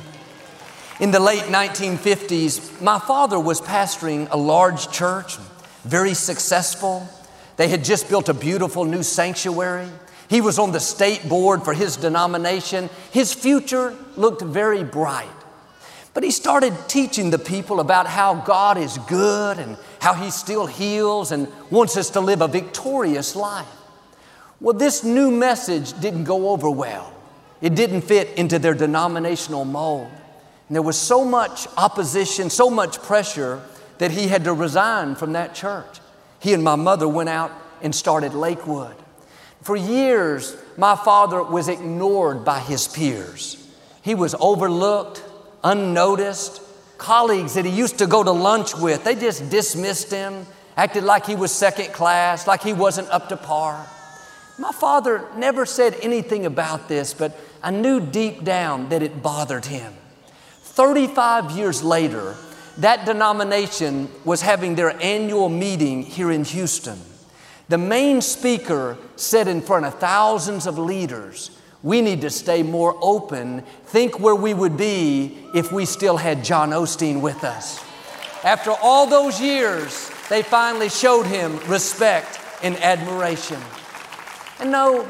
In 1.00 1.10
the 1.10 1.20
late 1.20 1.44
1950s, 1.44 2.80
my 2.80 2.98
father 2.98 3.38
was 3.38 3.60
pastoring 3.60 4.28
a 4.30 4.36
large 4.36 4.90
church, 4.90 5.36
very 5.84 6.14
successful. 6.14 7.08
They 7.56 7.68
had 7.68 7.84
just 7.84 8.08
built 8.08 8.28
a 8.28 8.34
beautiful 8.34 8.84
new 8.84 9.02
sanctuary. 9.02 9.88
He 10.28 10.40
was 10.40 10.58
on 10.58 10.72
the 10.72 10.80
state 10.80 11.28
board 11.28 11.62
for 11.62 11.74
his 11.74 11.96
denomination. 11.96 12.90
His 13.12 13.34
future 13.34 13.94
looked 14.16 14.42
very 14.42 14.82
bright. 14.82 15.28
But 16.14 16.22
he 16.22 16.30
started 16.30 16.74
teaching 16.88 17.30
the 17.30 17.40
people 17.40 17.80
about 17.80 18.06
how 18.06 18.34
God 18.34 18.78
is 18.78 18.98
good 19.08 19.58
and 19.58 19.76
how 20.04 20.12
He 20.12 20.30
still 20.30 20.66
heals 20.66 21.32
and 21.32 21.48
wants 21.70 21.96
us 21.96 22.10
to 22.10 22.20
live 22.20 22.42
a 22.42 22.46
victorious 22.46 23.34
life. 23.34 23.66
Well, 24.64 24.72
this 24.72 25.04
new 25.04 25.30
message 25.30 25.92
didn't 26.00 26.24
go 26.24 26.48
over 26.48 26.70
well. 26.70 27.12
It 27.60 27.74
didn't 27.74 28.00
fit 28.00 28.30
into 28.38 28.58
their 28.58 28.72
denominational 28.72 29.66
mold. 29.66 30.10
And 30.68 30.74
there 30.74 30.80
was 30.80 30.96
so 30.96 31.22
much 31.22 31.66
opposition, 31.76 32.48
so 32.48 32.70
much 32.70 33.02
pressure 33.02 33.60
that 33.98 34.10
he 34.10 34.26
had 34.26 34.44
to 34.44 34.54
resign 34.54 35.16
from 35.16 35.34
that 35.34 35.54
church. 35.54 36.00
He 36.40 36.54
and 36.54 36.64
my 36.64 36.76
mother 36.76 37.06
went 37.06 37.28
out 37.28 37.52
and 37.82 37.94
started 37.94 38.32
Lakewood. 38.32 38.96
For 39.60 39.76
years, 39.76 40.56
my 40.78 40.96
father 40.96 41.42
was 41.42 41.68
ignored 41.68 42.42
by 42.42 42.60
his 42.60 42.88
peers. 42.88 43.70
He 44.00 44.14
was 44.14 44.34
overlooked, 44.40 45.22
unnoticed. 45.62 46.62
Colleagues 46.96 47.52
that 47.52 47.66
he 47.66 47.70
used 47.70 47.98
to 47.98 48.06
go 48.06 48.24
to 48.24 48.32
lunch 48.32 48.74
with, 48.74 49.04
they 49.04 49.14
just 49.14 49.50
dismissed 49.50 50.10
him, 50.10 50.46
acted 50.74 51.04
like 51.04 51.26
he 51.26 51.36
was 51.36 51.52
second 51.52 51.92
class, 51.92 52.46
like 52.46 52.62
he 52.62 52.72
wasn't 52.72 53.10
up 53.10 53.28
to 53.28 53.36
par. 53.36 53.90
My 54.56 54.70
father 54.70 55.26
never 55.36 55.66
said 55.66 55.96
anything 56.00 56.46
about 56.46 56.88
this, 56.88 57.12
but 57.12 57.36
I 57.62 57.70
knew 57.72 58.00
deep 58.00 58.44
down 58.44 58.88
that 58.90 59.02
it 59.02 59.22
bothered 59.22 59.64
him. 59.64 59.94
35 60.62 61.52
years 61.52 61.82
later, 61.82 62.36
that 62.78 63.04
denomination 63.04 64.08
was 64.24 64.42
having 64.42 64.74
their 64.74 65.00
annual 65.02 65.48
meeting 65.48 66.02
here 66.02 66.30
in 66.30 66.44
Houston. 66.44 67.00
The 67.68 67.78
main 67.78 68.20
speaker 68.20 68.96
said 69.16 69.48
in 69.48 69.60
front 69.60 69.86
of 69.86 69.98
thousands 69.98 70.66
of 70.66 70.78
leaders, 70.78 71.50
we 71.82 72.00
need 72.00 72.20
to 72.20 72.30
stay 72.30 72.62
more 72.62 72.96
open, 73.00 73.62
think 73.86 74.20
where 74.20 74.34
we 74.34 74.54
would 74.54 74.76
be 74.76 75.36
if 75.54 75.72
we 75.72 75.84
still 75.84 76.16
had 76.16 76.44
John 76.44 76.70
Osteen 76.70 77.20
with 77.20 77.42
us. 77.44 77.84
After 78.44 78.70
all 78.70 79.06
those 79.06 79.40
years, 79.40 80.10
they 80.28 80.42
finally 80.42 80.88
showed 80.88 81.26
him 81.26 81.58
respect 81.66 82.38
and 82.62 82.76
admiration. 82.76 83.60
And 84.60 84.70
no, 84.70 85.08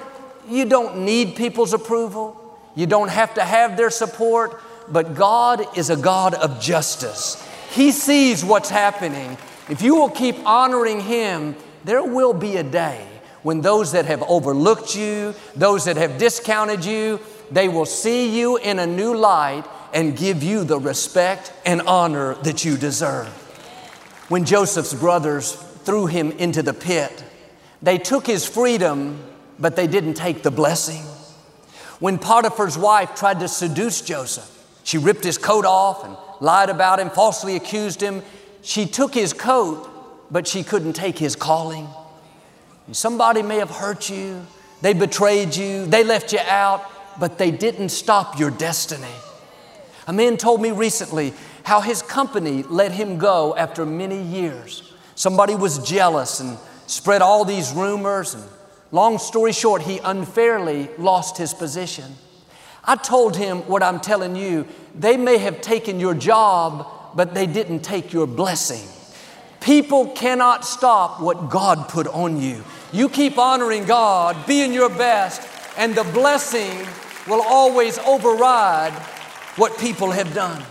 you 0.48 0.64
don't 0.64 1.04
need 1.04 1.36
people's 1.36 1.72
approval. 1.72 2.40
You 2.74 2.86
don't 2.86 3.08
have 3.08 3.34
to 3.34 3.42
have 3.42 3.76
their 3.76 3.90
support, 3.90 4.60
but 4.88 5.14
God 5.14 5.76
is 5.76 5.90
a 5.90 5.96
God 5.96 6.34
of 6.34 6.60
justice. 6.60 7.46
He 7.72 7.92
sees 7.92 8.44
what's 8.44 8.70
happening. 8.70 9.36
If 9.68 9.82
you 9.82 9.94
will 9.94 10.10
keep 10.10 10.36
honoring 10.46 11.00
Him, 11.00 11.56
there 11.84 12.02
will 12.02 12.32
be 12.32 12.56
a 12.56 12.62
day 12.62 13.06
when 13.44 13.60
those 13.60 13.92
that 13.92 14.06
have 14.06 14.22
overlooked 14.22 14.96
you, 14.96 15.34
those 15.54 15.84
that 15.84 15.98
have 15.98 16.18
discounted 16.18 16.84
you, 16.84 17.20
they 17.50 17.68
will 17.68 17.84
see 17.84 18.38
you 18.38 18.56
in 18.56 18.78
a 18.78 18.86
new 18.86 19.14
light 19.14 19.64
and 19.92 20.16
give 20.16 20.42
you 20.42 20.64
the 20.64 20.78
respect 20.78 21.52
and 21.66 21.82
honor 21.82 22.34
that 22.36 22.64
you 22.64 22.76
deserve. 22.76 23.28
When 24.28 24.46
Joseph's 24.46 24.94
brothers 24.94 25.52
threw 25.84 26.06
him 26.06 26.32
into 26.32 26.62
the 26.62 26.72
pit, 26.72 27.22
they 27.82 27.98
took 27.98 28.26
his 28.26 28.48
freedom, 28.48 29.22
but 29.58 29.76
they 29.76 29.86
didn't 29.86 30.14
take 30.14 30.42
the 30.42 30.50
blessing. 30.50 31.02
When 32.00 32.18
Potiphar's 32.18 32.76
wife 32.76 33.14
tried 33.14 33.40
to 33.40 33.48
seduce 33.48 34.00
Joseph, 34.02 34.50
she 34.82 34.98
ripped 34.98 35.24
his 35.24 35.38
coat 35.38 35.64
off 35.64 36.04
and 36.04 36.16
lied 36.40 36.70
about 36.70 37.00
him, 37.00 37.10
falsely 37.10 37.56
accused 37.56 38.00
him. 38.00 38.22
She 38.62 38.86
took 38.86 39.14
his 39.14 39.32
coat, 39.32 39.88
but 40.30 40.46
she 40.46 40.62
couldn't 40.62 40.94
take 40.94 41.18
his 41.18 41.36
calling. 41.36 41.88
Somebody 42.92 43.42
may 43.42 43.56
have 43.58 43.70
hurt 43.70 44.10
you, 44.10 44.46
they 44.82 44.92
betrayed 44.92 45.56
you, 45.56 45.86
they 45.86 46.04
left 46.04 46.32
you 46.32 46.40
out, 46.40 46.84
but 47.18 47.38
they 47.38 47.50
didn't 47.50 47.88
stop 47.88 48.38
your 48.38 48.50
destiny. 48.50 49.06
A 50.06 50.12
man 50.12 50.36
told 50.36 50.60
me 50.60 50.70
recently 50.70 51.32
how 51.62 51.80
his 51.80 52.02
company 52.02 52.62
let 52.64 52.92
him 52.92 53.16
go 53.16 53.56
after 53.56 53.86
many 53.86 54.20
years. 54.20 54.92
Somebody 55.14 55.54
was 55.54 55.78
jealous 55.78 56.40
and 56.40 56.58
spread 56.86 57.22
all 57.22 57.46
these 57.46 57.72
rumors, 57.72 58.34
and 58.34 58.44
long 58.94 59.18
story 59.18 59.50
short, 59.50 59.82
he 59.82 59.98
unfairly 60.04 60.88
lost 60.98 61.36
his 61.36 61.52
position. 61.52 62.14
I 62.84 62.94
told 62.94 63.36
him 63.36 63.58
what 63.62 63.82
I'm 63.82 63.98
telling 63.98 64.36
you. 64.36 64.68
They 64.94 65.16
may 65.16 65.38
have 65.38 65.60
taken 65.60 65.98
your 65.98 66.14
job, 66.14 66.86
but 67.16 67.34
they 67.34 67.46
didn't 67.46 67.80
take 67.80 68.12
your 68.12 68.28
blessing. 68.28 68.88
People 69.60 70.10
cannot 70.10 70.64
stop 70.64 71.20
what 71.20 71.50
God 71.50 71.88
put 71.88 72.06
on 72.06 72.40
you. 72.40 72.62
You 72.92 73.08
keep 73.08 73.36
honoring 73.36 73.84
God, 73.84 74.46
being 74.46 74.72
your 74.72 74.90
best, 74.90 75.42
and 75.76 75.96
the 75.96 76.04
blessing 76.04 76.86
will 77.26 77.42
always 77.42 77.98
override 77.98 78.92
what 79.56 79.76
people 79.76 80.12
have 80.12 80.32
done. 80.34 80.62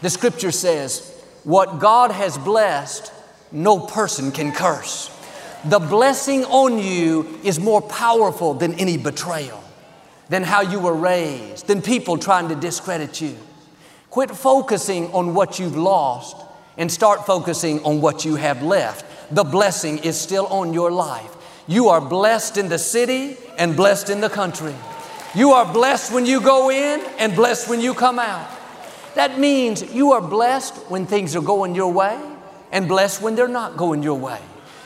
The 0.00 0.08
scripture 0.08 0.52
says, 0.52 1.22
What 1.42 1.78
God 1.78 2.10
has 2.10 2.38
blessed, 2.38 3.12
no 3.52 3.80
person 3.80 4.32
can 4.32 4.50
curse. 4.52 5.10
The 5.66 5.78
blessing 5.78 6.44
on 6.44 6.78
you 6.78 7.40
is 7.42 7.58
more 7.58 7.80
powerful 7.80 8.52
than 8.52 8.74
any 8.74 8.98
betrayal, 8.98 9.64
than 10.28 10.42
how 10.42 10.60
you 10.60 10.78
were 10.78 10.94
raised, 10.94 11.68
than 11.68 11.80
people 11.80 12.18
trying 12.18 12.48
to 12.48 12.54
discredit 12.54 13.22
you. 13.22 13.34
Quit 14.10 14.30
focusing 14.30 15.10
on 15.12 15.32
what 15.32 15.58
you've 15.58 15.76
lost 15.76 16.36
and 16.76 16.92
start 16.92 17.24
focusing 17.24 17.82
on 17.82 18.02
what 18.02 18.26
you 18.26 18.36
have 18.36 18.62
left. 18.62 19.06
The 19.34 19.42
blessing 19.42 19.98
is 19.98 20.20
still 20.20 20.46
on 20.48 20.74
your 20.74 20.90
life. 20.90 21.34
You 21.66 21.88
are 21.88 22.00
blessed 22.00 22.58
in 22.58 22.68
the 22.68 22.78
city 22.78 23.38
and 23.56 23.74
blessed 23.74 24.10
in 24.10 24.20
the 24.20 24.28
country. 24.28 24.74
You 25.34 25.52
are 25.52 25.72
blessed 25.72 26.12
when 26.12 26.26
you 26.26 26.42
go 26.42 26.70
in 26.70 27.00
and 27.18 27.34
blessed 27.34 27.70
when 27.70 27.80
you 27.80 27.94
come 27.94 28.18
out. 28.18 28.50
That 29.14 29.38
means 29.38 29.82
you 29.94 30.12
are 30.12 30.20
blessed 30.20 30.74
when 30.90 31.06
things 31.06 31.34
are 31.34 31.40
going 31.42 31.74
your 31.74 31.90
way 31.90 32.20
and 32.70 32.86
blessed 32.86 33.22
when 33.22 33.34
they're 33.34 33.48
not 33.48 33.78
going 33.78 34.02
your 34.02 34.18
way. 34.18 34.40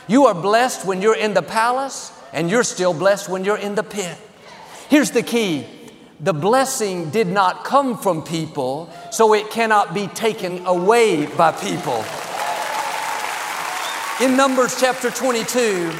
You 0.09 0.25
are 0.25 0.33
blessed 0.33 0.85
when 0.85 1.03
you're 1.03 1.15
in 1.15 1.35
the 1.35 1.43
palace 1.43 2.11
and 2.33 2.49
you're 2.49 2.63
still 2.63 2.95
blessed 2.95 3.29
when 3.29 3.45
you're 3.45 3.59
in 3.59 3.75
the 3.75 3.83
pit. 3.83 4.17
Here's 4.89 5.11
the 5.11 5.21
key 5.21 5.67
the 6.19 6.33
blessing 6.33 7.11
did 7.11 7.27
not 7.27 7.63
come 7.63 7.95
from 7.95 8.23
people, 8.23 8.91
so 9.11 9.35
it 9.35 9.51
cannot 9.51 9.93
be 9.93 10.07
taken 10.07 10.65
away 10.65 11.27
by 11.27 11.51
people. 11.51 12.03
In 14.19 14.35
Numbers 14.35 14.79
chapter 14.79 15.11
22, 15.11 15.93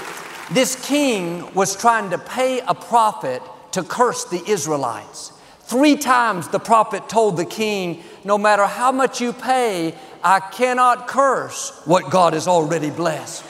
this 0.51 0.75
king 0.87 1.53
was 1.53 1.75
trying 1.75 2.09
to 2.09 2.17
pay 2.17 2.61
a 2.61 2.73
prophet 2.73 3.43
to 3.73 3.83
curse 3.83 4.25
the 4.25 4.43
Israelites. 4.49 5.33
Three 5.61 5.95
times 5.95 6.47
the 6.47 6.59
prophet 6.59 7.07
told 7.07 7.37
the 7.37 7.45
king, 7.45 8.03
No 8.23 8.39
matter 8.39 8.65
how 8.65 8.91
much 8.91 9.21
you 9.21 9.33
pay, 9.33 9.93
I 10.23 10.39
cannot 10.39 11.07
curse 11.07 11.79
what 11.85 12.09
God 12.09 12.33
has 12.33 12.47
already 12.47 12.89
blessed. 12.89 13.45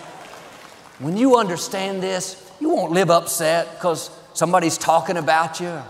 When 0.99 1.17
you 1.17 1.37
understand 1.37 2.03
this, 2.03 2.51
you 2.59 2.69
won't 2.69 2.91
live 2.91 3.09
upset 3.09 3.71
because 3.75 4.09
somebody's 4.33 4.77
talking 4.77 5.17
about 5.17 5.59
you 5.59 5.81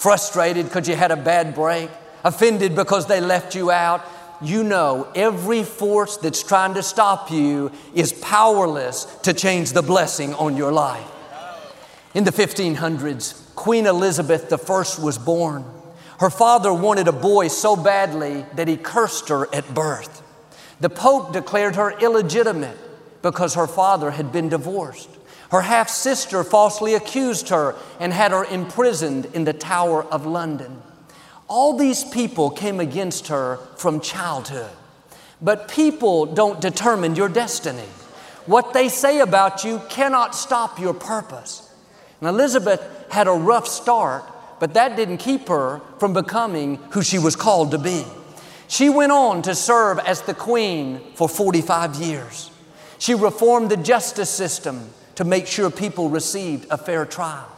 frustrated 0.00 0.64
because 0.64 0.88
you 0.88 0.96
had 0.96 1.10
a 1.10 1.16
bad 1.16 1.54
break, 1.54 1.90
offended 2.24 2.74
because 2.74 3.06
they 3.06 3.20
left 3.20 3.54
you 3.54 3.70
out, 3.70 4.02
you 4.40 4.64
know 4.64 5.06
every 5.14 5.62
force 5.62 6.16
that's 6.16 6.42
trying 6.42 6.72
to 6.72 6.82
stop 6.82 7.30
you 7.30 7.70
is 7.94 8.10
powerless 8.14 9.04
to 9.22 9.34
change 9.34 9.72
the 9.72 9.82
blessing 9.82 10.32
on 10.34 10.56
your 10.56 10.72
life. 10.72 11.06
In 12.14 12.24
the 12.24 12.32
1500s, 12.32 13.54
Queen 13.54 13.86
Elizabeth 13.86 14.50
I 14.50 15.02
was 15.04 15.18
born. 15.18 15.66
Her 16.18 16.30
father 16.30 16.72
wanted 16.72 17.06
a 17.06 17.12
boy 17.12 17.48
so 17.48 17.76
badly 17.76 18.46
that 18.54 18.68
he 18.68 18.78
cursed 18.78 19.28
her 19.28 19.54
at 19.54 19.74
birth. 19.74 20.22
The 20.80 20.88
Pope 20.88 21.34
declared 21.34 21.76
her 21.76 21.90
illegitimate 21.98 22.78
because 23.22 23.54
her 23.54 23.66
father 23.66 24.10
had 24.12 24.32
been 24.32 24.48
divorced. 24.48 25.08
Her 25.50 25.62
half 25.62 25.88
sister 25.88 26.44
falsely 26.44 26.94
accused 26.94 27.48
her 27.48 27.74
and 27.98 28.12
had 28.12 28.30
her 28.30 28.44
imprisoned 28.44 29.26
in 29.26 29.44
the 29.44 29.52
Tower 29.52 30.04
of 30.04 30.24
London. 30.24 30.82
All 31.48 31.76
these 31.76 32.04
people 32.04 32.50
came 32.50 32.78
against 32.78 33.28
her 33.28 33.56
from 33.76 34.00
childhood. 34.00 34.70
But 35.42 35.68
people 35.68 36.26
don't 36.26 36.60
determine 36.60 37.16
your 37.16 37.28
destiny. 37.28 37.88
What 38.46 38.72
they 38.72 38.88
say 38.88 39.20
about 39.20 39.64
you 39.64 39.80
cannot 39.88 40.34
stop 40.34 40.78
your 40.78 40.94
purpose. 40.94 41.72
And 42.20 42.28
Elizabeth 42.28 42.80
had 43.10 43.26
a 43.26 43.32
rough 43.32 43.66
start, 43.66 44.24
but 44.60 44.74
that 44.74 44.96
didn't 44.96 45.18
keep 45.18 45.48
her 45.48 45.80
from 45.98 46.12
becoming 46.12 46.76
who 46.90 47.02
she 47.02 47.18
was 47.18 47.34
called 47.34 47.70
to 47.72 47.78
be. 47.78 48.04
She 48.68 48.88
went 48.88 49.10
on 49.10 49.42
to 49.42 49.54
serve 49.54 49.98
as 49.98 50.22
the 50.22 50.34
queen 50.34 51.00
for 51.14 51.28
45 51.28 51.96
years. 51.96 52.49
She 53.00 53.14
reformed 53.14 53.70
the 53.70 53.78
justice 53.78 54.28
system 54.28 54.90
to 55.14 55.24
make 55.24 55.46
sure 55.46 55.70
people 55.70 56.10
received 56.10 56.66
a 56.70 56.76
fair 56.76 57.06
trial. 57.06 57.48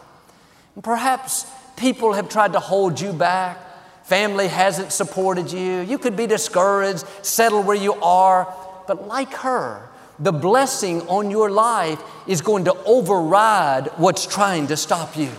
And 0.76 0.84
perhaps 0.84 1.46
people 1.76 2.12
have 2.12 2.28
tried 2.28 2.52
to 2.52 2.60
hold 2.60 3.00
you 3.00 3.12
back. 3.12 3.58
Family 4.04 4.46
hasn't 4.46 4.92
supported 4.92 5.50
you. 5.50 5.80
You 5.80 5.98
could 5.98 6.16
be 6.16 6.28
discouraged, 6.28 7.04
settle 7.22 7.64
where 7.64 7.76
you 7.76 7.94
are. 7.94 8.54
But 8.86 9.08
like 9.08 9.34
her, 9.34 9.88
the 10.20 10.32
blessing 10.32 11.02
on 11.08 11.28
your 11.28 11.50
life 11.50 12.00
is 12.28 12.40
going 12.40 12.66
to 12.66 12.76
override 12.84 13.88
what's 13.96 14.26
trying 14.26 14.68
to 14.68 14.76
stop 14.76 15.16
you. 15.16 15.30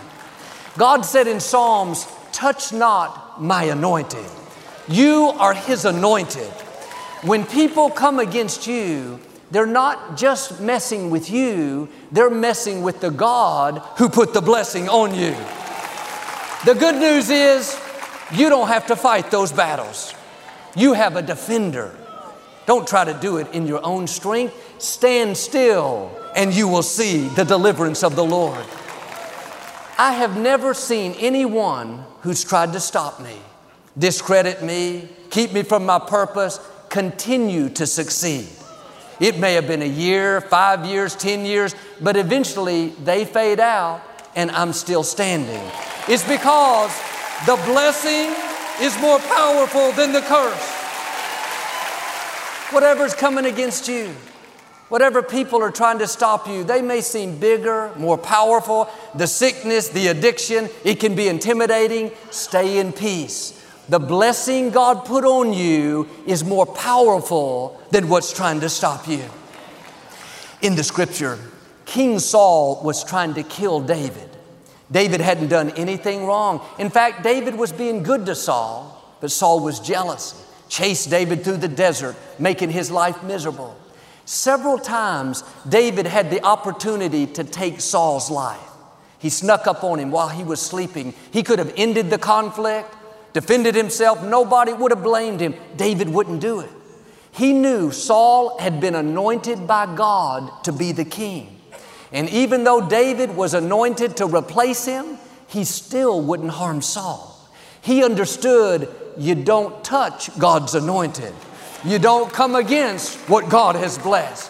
God 0.78 1.04
said 1.04 1.28
in 1.28 1.40
Psalms, 1.40 2.06
Touch 2.34 2.74
not 2.74 3.42
my 3.42 3.64
anointed. 3.66 4.26
You 4.90 5.32
are 5.38 5.54
His 5.54 5.86
anointed. 5.86 6.52
When 7.22 7.46
people 7.46 7.90
come 7.90 8.20
against 8.20 8.68
you, 8.68 9.22
they're 9.54 9.68
not 9.68 10.18
just 10.18 10.60
messing 10.60 11.12
with 11.12 11.30
you, 11.30 11.88
they're 12.12 12.32
messing 12.32 12.82
with 12.82 13.02
the 13.02 13.12
God 13.12 13.78
who 14.00 14.10
put 14.10 14.34
the 14.34 14.42
blessing 14.42 14.90
on 14.90 15.14
you. 15.14 15.36
The 16.66 16.74
good 16.74 16.96
news 16.96 17.30
is 17.30 17.80
you 18.34 18.50
don't 18.50 18.68
have 18.68 18.88
to 18.88 18.96
fight 18.96 19.30
those 19.30 19.52
battles. 19.52 20.16
You 20.76 20.94
have 20.94 21.18
a 21.18 21.22
defender. 21.22 21.96
Don't 22.66 22.88
try 22.88 23.06
to 23.06 23.14
do 23.14 23.38
it 23.38 23.54
in 23.54 23.68
your 23.68 23.86
own 23.86 24.08
strength. 24.08 24.56
Stand 24.82 25.38
still 25.38 26.12
and 26.36 26.52
you 26.52 26.68
will 26.68 26.82
see 26.82 27.28
the 27.28 27.46
deliverance 27.46 28.04
of 28.04 28.16
the 28.16 28.26
Lord. 28.26 28.66
I 30.00 30.14
have 30.14 30.36
never 30.36 30.74
seen 30.74 31.14
anyone 31.20 32.04
who's 32.22 32.44
tried 32.44 32.74
to 32.74 32.80
stop 32.80 33.20
me, 33.22 33.38
discredit 34.00 34.64
me, 34.64 35.10
keep 35.30 35.54
me 35.54 35.62
from 35.62 35.86
my 35.86 36.00
purpose, 36.00 36.60
continue 36.90 37.70
to 37.70 37.86
succeed. 37.86 38.48
It 39.24 39.40
may 39.40 39.54
have 39.54 39.68
been 39.68 39.82
a 39.82 39.86
year, 39.86 40.42
five 40.42 40.86
years, 40.86 41.16
10 41.16 41.46
years, 41.46 41.74
but 42.02 42.18
eventually 42.18 42.90
they 42.90 43.24
fade 43.24 43.62
out 43.62 44.02
and 44.36 44.52
I'm 44.52 44.74
still 44.74 45.02
standing. 45.02 45.62
It's 46.10 46.28
because 46.28 46.92
the 47.46 47.56
blessing 47.64 48.36
is 48.86 49.00
more 49.00 49.20
powerful 49.20 49.94
than 49.94 50.12
the 50.12 50.20
curse. 50.20 50.72
Whatever's 52.74 53.16
coming 53.16 53.46
against 53.46 53.88
you, 53.88 54.08
whatever 54.90 55.24
people 55.24 55.62
are 55.62 55.72
trying 55.72 56.00
to 56.00 56.08
stop 56.08 56.46
you, 56.46 56.66
they 56.66 56.82
may 56.82 57.00
seem 57.00 57.40
bigger, 57.40 57.94
more 57.96 58.18
powerful. 58.18 58.90
The 59.16 59.28
sickness, 59.28 59.88
the 59.88 60.08
addiction, 60.08 60.68
it 60.84 61.00
can 61.00 61.16
be 61.16 61.30
intimidating. 61.30 62.12
Stay 62.30 62.78
in 62.78 62.92
peace. 62.92 63.63
The 63.90 64.00
blessing 64.00 64.70
God 64.70 65.06
put 65.06 65.26
on 65.26 65.52
you 65.52 66.08
is 66.26 66.44
more 66.44 66.66
powerful 66.66 67.82
than 67.92 68.08
what's 68.08 68.32
trying 68.32 68.62
to 68.62 68.70
stop 68.70 69.08
you. 69.08 69.24
In 70.62 70.76
the 70.76 70.84
scripture, 70.84 71.38
King 71.86 72.20
Saul 72.20 72.82
was 72.84 73.04
trying 73.04 73.34
to 73.34 73.44
kill 73.44 73.82
David. 73.82 74.30
David 74.90 75.20
hadn't 75.20 75.50
done 75.50 75.72
anything 75.72 76.26
wrong. 76.26 76.62
In 76.80 76.90
fact, 76.90 77.24
David 77.24 77.56
was 77.56 77.72
being 77.74 78.04
good 78.04 78.26
to 78.28 78.36
Saul, 78.36 79.18
but 79.20 79.32
Saul 79.32 79.60
was 79.60 79.80
jealous, 79.80 80.42
chased 80.70 81.10
David 81.10 81.44
through 81.44 81.58
the 81.58 81.68
desert, 81.68 82.16
making 82.40 82.70
his 82.70 82.90
life 82.90 83.22
miserable. 83.24 83.76
Several 84.26 84.78
times, 84.78 85.44
David 85.68 86.08
had 86.08 86.30
the 86.30 86.42
opportunity 86.46 87.28
to 87.28 87.44
take 87.44 87.82
Saul's 87.82 88.32
life. 88.32 88.60
He 89.20 89.30
snuck 89.30 89.68
up 89.68 89.84
on 89.84 90.00
him 90.00 90.12
while 90.12 90.30
he 90.30 90.44
was 90.44 90.62
sleeping. 90.62 91.14
He 91.32 91.44
could 91.44 91.60
have 91.60 91.74
ended 91.76 92.10
the 92.10 92.18
conflict, 92.18 92.94
defended 93.34 93.76
himself. 93.76 94.24
Nobody 94.24 94.74
would 94.74 94.92
have 94.92 95.04
blamed 95.04 95.40
him. 95.40 95.56
David 95.76 96.10
wouldn't 96.10 96.40
do 96.40 96.60
it. 96.60 96.70
He 97.32 97.52
knew 97.52 97.92
Saul 97.92 98.60
had 98.60 98.80
been 98.80 98.96
anointed 98.96 99.68
by 99.68 99.94
God 99.96 100.64
to 100.66 100.72
be 100.72 100.92
the 100.92 101.06
king. 101.06 101.60
And 102.12 102.30
even 102.30 102.64
though 102.64 102.88
David 102.88 103.36
was 103.36 103.56
anointed 103.56 104.18
to 104.18 104.28
replace 104.28 104.86
him, 104.86 105.18
he 105.48 105.64
still 105.64 106.22
wouldn't 106.22 106.52
harm 106.52 106.82
Saul. 106.82 107.30
He 107.82 108.04
understood 108.04 108.88
you 109.18 109.36
don't 109.36 109.84
touch 109.84 110.38
God's 110.38 110.76
anointed. 110.76 111.34
You 111.84 112.00
don't 112.00 112.32
come 112.32 112.56
against 112.56 113.18
what 113.28 113.50
God 113.50 113.76
has 113.76 113.98
blessed. 113.98 114.50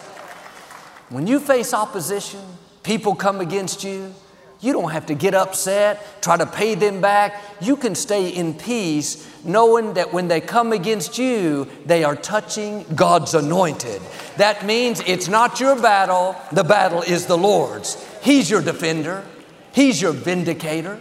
When 1.08 1.26
you 1.26 1.40
face 1.40 1.74
opposition, 1.74 2.40
people 2.82 3.14
come 3.14 3.40
against 3.40 3.82
you, 3.82 4.14
you 4.64 4.72
don't 4.72 4.90
have 4.90 5.06
to 5.06 5.14
get 5.14 5.34
upset, 5.34 6.22
try 6.22 6.36
to 6.36 6.46
pay 6.46 6.74
them 6.74 7.00
back. 7.00 7.42
You 7.60 7.76
can 7.76 7.94
stay 7.94 8.30
in 8.30 8.54
peace 8.54 9.28
knowing 9.44 9.94
that 9.94 10.12
when 10.12 10.28
they 10.28 10.40
come 10.40 10.72
against 10.72 11.18
you, 11.18 11.68
they 11.84 12.02
are 12.02 12.16
touching 12.16 12.84
God's 12.94 13.34
anointed. 13.34 14.00
That 14.38 14.64
means 14.64 15.00
it's 15.06 15.28
not 15.28 15.60
your 15.60 15.80
battle, 15.80 16.34
the 16.50 16.64
battle 16.64 17.02
is 17.02 17.26
the 17.26 17.36
Lord's. 17.36 18.02
He's 18.22 18.48
your 18.48 18.62
defender, 18.62 19.24
He's 19.72 20.00
your 20.00 20.12
vindicator. 20.12 21.00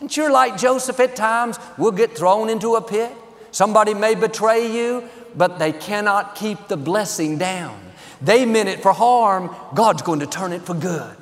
And 0.00 0.14
you're 0.14 0.32
like 0.32 0.58
Joseph 0.58 1.00
at 1.00 1.16
times, 1.16 1.58
we'll 1.76 1.92
get 1.92 2.16
thrown 2.16 2.48
into 2.48 2.76
a 2.76 2.82
pit. 2.82 3.12
Somebody 3.50 3.94
may 3.94 4.14
betray 4.14 4.74
you, 4.74 5.08
but 5.34 5.58
they 5.58 5.72
cannot 5.72 6.34
keep 6.34 6.68
the 6.68 6.76
blessing 6.76 7.38
down. 7.38 7.80
They 8.22 8.46
meant 8.46 8.68
it 8.68 8.80
for 8.80 8.92
harm, 8.92 9.54
God's 9.74 10.02
going 10.02 10.20
to 10.20 10.26
turn 10.26 10.52
it 10.52 10.62
for 10.62 10.74
good. 10.74 11.16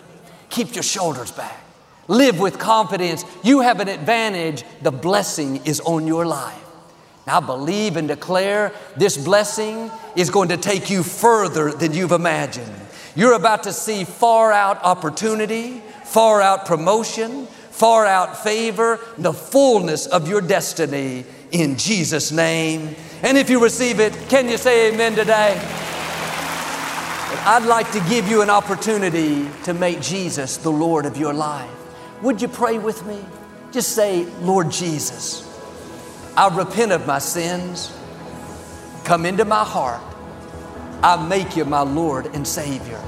Keep 0.51 0.75
your 0.77 0.85
shoulders 0.85 1.33
back. 1.33 1.64
Live 2.09 2.39
with 2.39 2.59
confidence. 2.59 3.25
You 3.43 3.61
have 3.61 3.81
an 3.81 3.89
advantage. 3.89 4.65
The 4.83 4.93
blessing 4.93 5.65
is 5.65 5.81
on 5.81 6.07
your 6.07 6.27
life. 6.27 6.61
Now 7.27 7.41
believe 7.41 7.97
and 7.97 8.07
declare 8.07 8.73
this 8.97 9.17
blessing 9.17 9.91
is 10.15 10.29
going 10.29 10.51
to 10.51 10.59
take 10.59 10.91
you 10.91 11.03
further 11.03 11.73
than 11.73 11.95
you've 11.95 12.13
imagined. 12.13 12.73
You're 13.17 13.35
about 13.35 13.63
to 13.63 13.73
see 13.73 14.05
far 14.05 14.53
out 14.53 14.83
opportunity, 14.83 15.81
far 16.05 16.43
out 16.43 16.67
promotion, 16.67 17.47
far 17.47 18.05
out 18.05 18.37
favor, 18.37 19.01
the 19.17 19.33
fullness 19.33 20.07
of 20.07 20.29
your 20.29 20.41
destiny 20.41 21.25
in 21.51 21.77
Jesus' 21.77 22.31
name. 22.31 22.95
And 23.23 23.39
if 23.39 23.49
you 23.49 23.63
receive 23.63 24.01
it, 24.01 24.13
can 24.29 24.49
you 24.49 24.59
say 24.59 24.93
amen 24.93 25.15
today? 25.15 25.59
I'd 27.47 27.65
like 27.67 27.91
to 27.93 28.01
give 28.09 28.29
you 28.29 28.43
an 28.43 28.51
opportunity 28.51 29.49
to 29.65 29.73
make 29.73 30.01
Jesus 30.01 30.57
the 30.59 30.71
Lord 30.71 31.07
of 31.07 31.17
your 31.17 31.33
life. 31.33 31.84
Would 32.23 32.41
you 32.41 32.49
pray 32.49 32.79
with 32.79 33.05
me? 33.07 33.25
Just 33.73 33.95
say, 33.95 34.25
Lord 34.41 34.71
Jesus, 34.71 35.43
I 36.37 36.49
repent 36.57 36.93
of 36.93 37.07
my 37.07 37.19
sins. 37.19 37.97
Come 39.05 39.27
into 39.27 39.45
my 39.45 39.65
heart. 39.65 40.01
I 41.03 41.17
make 41.27 41.57
you 41.57 41.65
my 41.65 41.83
Lord 41.83 42.27
and 42.27 42.47
Savior. 42.47 43.01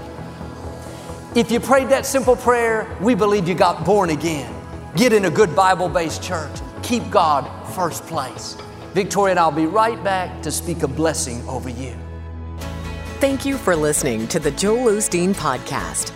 If 1.35 1.51
you 1.51 1.61
prayed 1.61 1.89
that 1.91 2.07
simple 2.07 2.37
prayer, 2.37 2.97
we 3.01 3.15
believe 3.15 3.49
you 3.49 3.55
got 3.55 3.85
born 3.85 4.11
again. 4.11 4.53
Get 4.97 5.13
in 5.13 5.27
a 5.27 5.31
good 5.31 5.55
Bible 5.55 5.89
based 5.89 6.23
church. 6.23 6.53
Keep 6.83 7.11
God 7.11 7.45
first 7.75 8.07
place. 8.07 8.57
Victoria 8.95 9.33
and 9.33 9.39
I'll 9.39 9.53
be 9.53 9.67
right 9.67 10.03
back 10.03 10.43
to 10.43 10.51
speak 10.51 10.83
a 10.83 10.89
blessing 10.89 11.47
over 11.47 11.69
you. 11.69 11.95
Thank 13.21 13.45
you 13.45 13.59
for 13.59 13.77
listening 13.77 14.29
to 14.29 14.39
the 14.39 14.51
Joel 14.51 14.93
Osteen 14.93 15.35
Podcast. 15.35 16.16